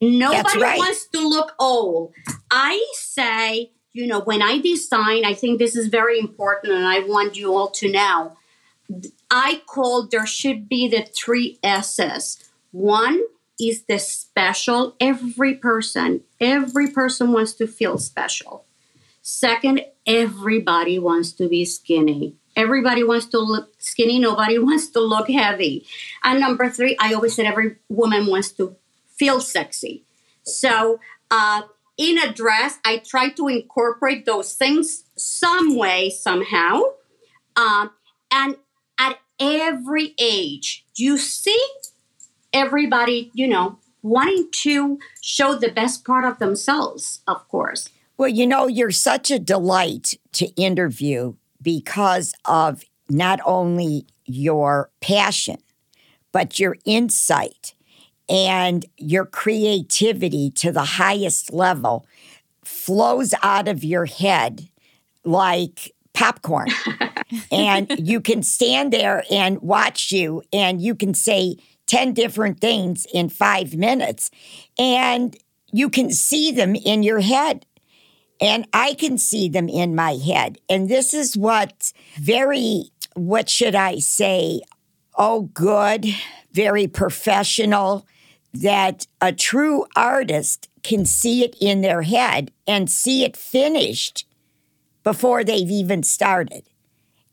nobody 0.00 0.60
right. 0.60 0.78
wants 0.78 1.06
to 1.08 1.20
look 1.20 1.52
old. 1.58 2.12
I 2.50 2.84
say, 2.94 3.72
you 3.92 4.06
know, 4.06 4.20
when 4.20 4.42
I 4.42 4.58
design, 4.58 5.24
I 5.24 5.34
think 5.34 5.58
this 5.58 5.76
is 5.76 5.88
very 5.88 6.18
important 6.18 6.72
and 6.72 6.86
I 6.86 7.00
want 7.00 7.36
you 7.36 7.54
all 7.54 7.70
to 7.70 7.90
know 7.90 8.36
I 9.30 9.62
call 9.66 10.06
there 10.06 10.26
should 10.26 10.68
be 10.68 10.88
the 10.88 11.02
three 11.02 11.58
S's. 11.62 12.50
One 12.72 13.22
is 13.60 13.82
the 13.82 13.98
special. 13.98 14.96
Every 15.00 15.54
person, 15.54 16.22
every 16.40 16.88
person 16.88 17.32
wants 17.32 17.52
to 17.54 17.66
feel 17.66 17.98
special. 17.98 18.64
Second, 19.22 19.84
everybody 20.06 20.98
wants 20.98 21.32
to 21.32 21.48
be 21.48 21.64
skinny. 21.64 22.34
Everybody 22.56 23.04
wants 23.04 23.26
to 23.26 23.38
look 23.38 23.72
skinny. 23.78 24.18
Nobody 24.18 24.58
wants 24.68 24.88
to 24.88 25.00
look 25.00 25.30
heavy. 25.30 25.86
And 26.24 26.40
number 26.40 26.68
three, 26.68 26.96
I 27.00 27.14
always 27.14 27.34
said 27.34 27.46
every 27.46 27.76
woman 27.88 28.26
wants 28.26 28.50
to 28.52 28.76
feel 29.08 29.40
sexy. 29.40 30.04
So, 30.42 30.98
uh, 31.30 31.62
in 32.00 32.16
a 32.18 32.32
dress, 32.32 32.78
I 32.82 32.96
try 32.96 33.28
to 33.28 33.46
incorporate 33.46 34.24
those 34.24 34.54
things 34.54 35.04
some 35.16 35.76
way, 35.76 36.08
somehow. 36.08 36.80
Uh, 37.54 37.88
and 38.32 38.56
at 38.98 39.18
every 39.38 40.14
age. 40.18 40.86
You 40.96 41.18
see 41.18 41.62
everybody, 42.54 43.30
you 43.34 43.46
know, 43.46 43.78
wanting 44.02 44.48
to 44.62 44.98
show 45.20 45.54
the 45.54 45.70
best 45.70 46.06
part 46.06 46.24
of 46.24 46.38
themselves, 46.38 47.20
of 47.28 47.46
course. 47.48 47.90
Well, 48.16 48.30
you 48.30 48.46
know, 48.46 48.66
you're 48.66 48.90
such 48.90 49.30
a 49.30 49.38
delight 49.38 50.14
to 50.32 50.46
interview 50.54 51.34
because 51.60 52.32
of 52.46 52.82
not 53.10 53.40
only 53.44 54.06
your 54.24 54.90
passion, 55.02 55.58
but 56.32 56.58
your 56.58 56.78
insight 56.86 57.74
and 58.30 58.86
your 58.96 59.26
creativity 59.26 60.52
to 60.52 60.70
the 60.70 60.84
highest 60.84 61.52
level 61.52 62.06
flows 62.64 63.34
out 63.42 63.66
of 63.66 63.82
your 63.82 64.06
head 64.06 64.68
like 65.24 65.92
popcorn. 66.14 66.68
and 67.52 67.90
you 67.98 68.20
can 68.20 68.42
stand 68.42 68.92
there 68.92 69.24
and 69.30 69.60
watch 69.60 70.12
you, 70.12 70.42
and 70.52 70.80
you 70.80 70.94
can 70.94 71.12
say 71.12 71.56
10 71.86 72.14
different 72.14 72.60
things 72.60 73.06
in 73.12 73.28
five 73.28 73.74
minutes, 73.74 74.30
and 74.78 75.36
you 75.72 75.90
can 75.90 76.10
see 76.10 76.52
them 76.52 76.76
in 76.76 77.02
your 77.02 77.20
head. 77.20 77.66
And 78.40 78.66
I 78.72 78.94
can 78.94 79.18
see 79.18 79.50
them 79.50 79.68
in 79.68 79.94
my 79.94 80.12
head. 80.12 80.56
And 80.68 80.88
this 80.88 81.12
is 81.12 81.36
what 81.36 81.92
very, 82.14 82.84
what 83.14 83.50
should 83.50 83.74
I 83.74 83.98
say? 83.98 84.62
Oh, 85.16 85.42
good, 85.52 86.06
very 86.52 86.86
professional, 86.86 88.06
that 88.52 89.06
a 89.20 89.32
true 89.32 89.86
artist 89.96 90.68
can 90.82 91.04
see 91.04 91.44
it 91.44 91.56
in 91.60 91.80
their 91.82 92.02
head 92.02 92.50
and 92.66 92.90
see 92.90 93.24
it 93.24 93.36
finished 93.36 94.26
before 95.02 95.44
they've 95.44 95.70
even 95.70 96.02
started. 96.02 96.64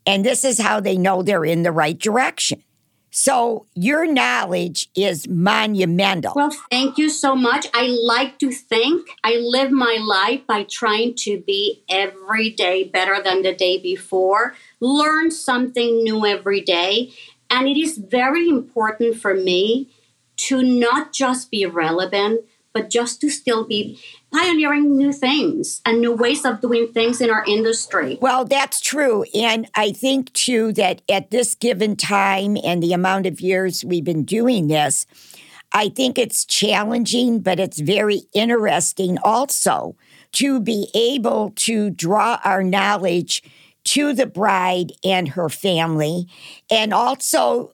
And 0.06 0.24
this 0.24 0.44
is 0.44 0.60
how 0.60 0.80
they 0.80 0.96
know 0.96 1.22
they're 1.22 1.44
in 1.44 1.62
the 1.62 1.72
right 1.72 1.98
direction. 1.98 2.62
So 3.10 3.66
your 3.74 4.06
knowledge 4.06 4.88
is 4.94 5.26
monumental. 5.28 6.34
Well, 6.36 6.54
thank 6.70 6.98
you 6.98 7.08
so 7.08 7.34
much. 7.34 7.66
I 7.74 7.86
like 7.86 8.38
to 8.38 8.50
think 8.50 9.08
I 9.24 9.36
live 9.36 9.70
my 9.70 9.98
life 10.00 10.46
by 10.46 10.64
trying 10.64 11.14
to 11.20 11.40
be 11.40 11.82
every 11.88 12.50
day 12.50 12.84
better 12.84 13.22
than 13.22 13.42
the 13.42 13.54
day 13.54 13.78
before, 13.78 14.54
learn 14.80 15.30
something 15.30 16.02
new 16.04 16.26
every 16.26 16.60
day. 16.60 17.12
And 17.50 17.66
it 17.66 17.78
is 17.78 17.96
very 17.96 18.48
important 18.48 19.16
for 19.16 19.34
me 19.34 19.90
to 20.38 20.62
not 20.62 21.12
just 21.12 21.50
be 21.50 21.66
relevant, 21.66 22.40
but 22.72 22.90
just 22.90 23.20
to 23.20 23.30
still 23.30 23.66
be 23.66 24.00
pioneering 24.32 24.96
new 24.96 25.12
things 25.12 25.80
and 25.84 26.00
new 26.00 26.12
ways 26.12 26.44
of 26.44 26.60
doing 26.60 26.88
things 26.88 27.20
in 27.20 27.30
our 27.30 27.44
industry. 27.46 28.18
Well, 28.20 28.44
that's 28.44 28.80
true. 28.80 29.24
And 29.34 29.68
I 29.74 29.92
think, 29.92 30.32
too, 30.32 30.72
that 30.74 31.02
at 31.08 31.30
this 31.30 31.54
given 31.54 31.96
time 31.96 32.56
and 32.62 32.82
the 32.82 32.92
amount 32.92 33.26
of 33.26 33.40
years 33.40 33.84
we've 33.84 34.04
been 34.04 34.24
doing 34.24 34.68
this, 34.68 35.06
I 35.72 35.88
think 35.88 36.18
it's 36.18 36.44
challenging, 36.44 37.40
but 37.40 37.58
it's 37.58 37.80
very 37.80 38.22
interesting 38.32 39.18
also 39.22 39.96
to 40.32 40.60
be 40.60 40.88
able 40.94 41.52
to 41.56 41.90
draw 41.90 42.38
our 42.44 42.62
knowledge 42.62 43.42
to 43.84 44.12
the 44.12 44.26
bride 44.26 44.92
and 45.02 45.28
her 45.28 45.48
family 45.48 46.26
and 46.70 46.92
also 46.92 47.72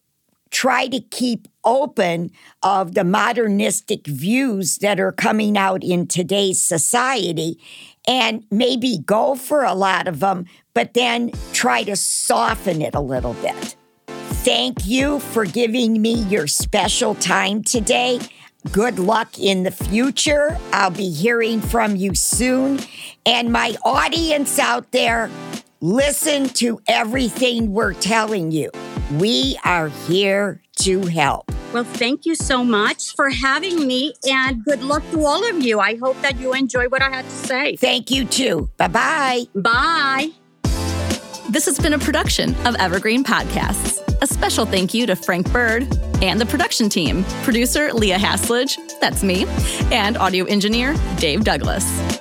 try 0.51 0.87
to 0.87 1.01
keep 1.01 1.49
open 1.65 2.31
of 2.63 2.95
the 2.95 3.05
modernistic 3.05 4.07
views 4.07 4.79
that 4.79 5.01
are 5.01 5.13
coming 5.13 5.57
out 5.57 5.83
in 5.83 6.07
today's 6.07 6.61
society 6.61 7.59
and 8.07 8.45
maybe 8.51 8.99
go 8.99 9.35
for 9.35 9.65
a 9.65 9.75
lot 9.75 10.09
of 10.09 10.21
them, 10.21 10.47
but 10.75 10.95
then 10.95 11.31
try 11.53 11.83
to 11.85 11.97
soften 11.97 12.83
it 12.83 12.95
a 12.95 13.01
little 13.01 13.35
bit. 13.35 13.77
Thank 14.45 14.87
you 14.87 15.21
for 15.21 15.47
giving 15.47 16.03
me 16.03 16.15
your 16.25 16.47
special 16.47 17.15
time 17.15 17.63
today. 17.63 18.21
Good 18.73 18.99
luck 18.99 19.39
in 19.39 19.63
the 19.63 19.71
future. 19.71 20.59
I'll 20.73 20.91
be 20.91 21.11
hearing 21.11 21.61
from 21.61 21.97
you 21.97 22.15
soon. 22.15 22.81
And 23.25 23.53
my 23.53 23.77
audience 23.85 24.59
out 24.59 24.91
there, 24.93 25.31
listen 25.81 26.49
to 26.51 26.81
everything 26.89 27.73
we're 27.73 27.95
telling 27.95 28.51
you. 28.51 28.71
We 29.13 29.59
are 29.65 29.89
here 29.89 30.61
to 30.85 31.07
help. 31.07 31.51
Well, 31.73 31.85
thank 31.85 32.27
you 32.27 32.35
so 32.35 32.63
much 32.63 33.15
for 33.17 33.31
having 33.31 33.87
me 33.87 34.13
and 34.27 34.65
good 34.65 34.83
luck 34.83 35.03
to 35.13 35.25
all 35.25 35.49
of 35.49 35.63
you. 35.63 35.81
I 35.81 35.97
hope 35.97 36.21
that 36.21 36.39
you 36.39 36.53
enjoy 36.53 36.89
what 36.89 37.03
I 37.03 37.11
had 37.11 37.25
to 37.25 37.31
say. 37.31 37.77
Thank 37.77 38.11
you 38.11 38.25
too. 38.25 38.71
Bye 38.77 38.89
bye. 38.89 39.45
Bye. 39.55 40.31
This 41.51 41.65
has 41.67 41.79
been 41.79 41.95
a 41.95 41.99
production 41.99 42.55
of 42.67 42.75
Evergreen 42.77 43.25
Podcasts. 43.25 44.01
A 44.23 44.27
special 44.27 44.67
thank 44.67 44.95
you 44.95 45.07
to 45.07 45.17
Frank 45.17 45.51
Bird 45.53 45.83
and 46.23 46.41
the 46.41 46.47
production 46.47 46.89
team, 46.89 47.25
producer 47.43 47.93
Leah 47.93 48.19
Haslage, 48.19 48.79
that's 49.01 49.23
me, 49.23 49.47
and 49.91 50.17
audio 50.17 50.45
engineer 50.45 50.95
Dave 51.17 51.45
Douglas. 51.45 52.14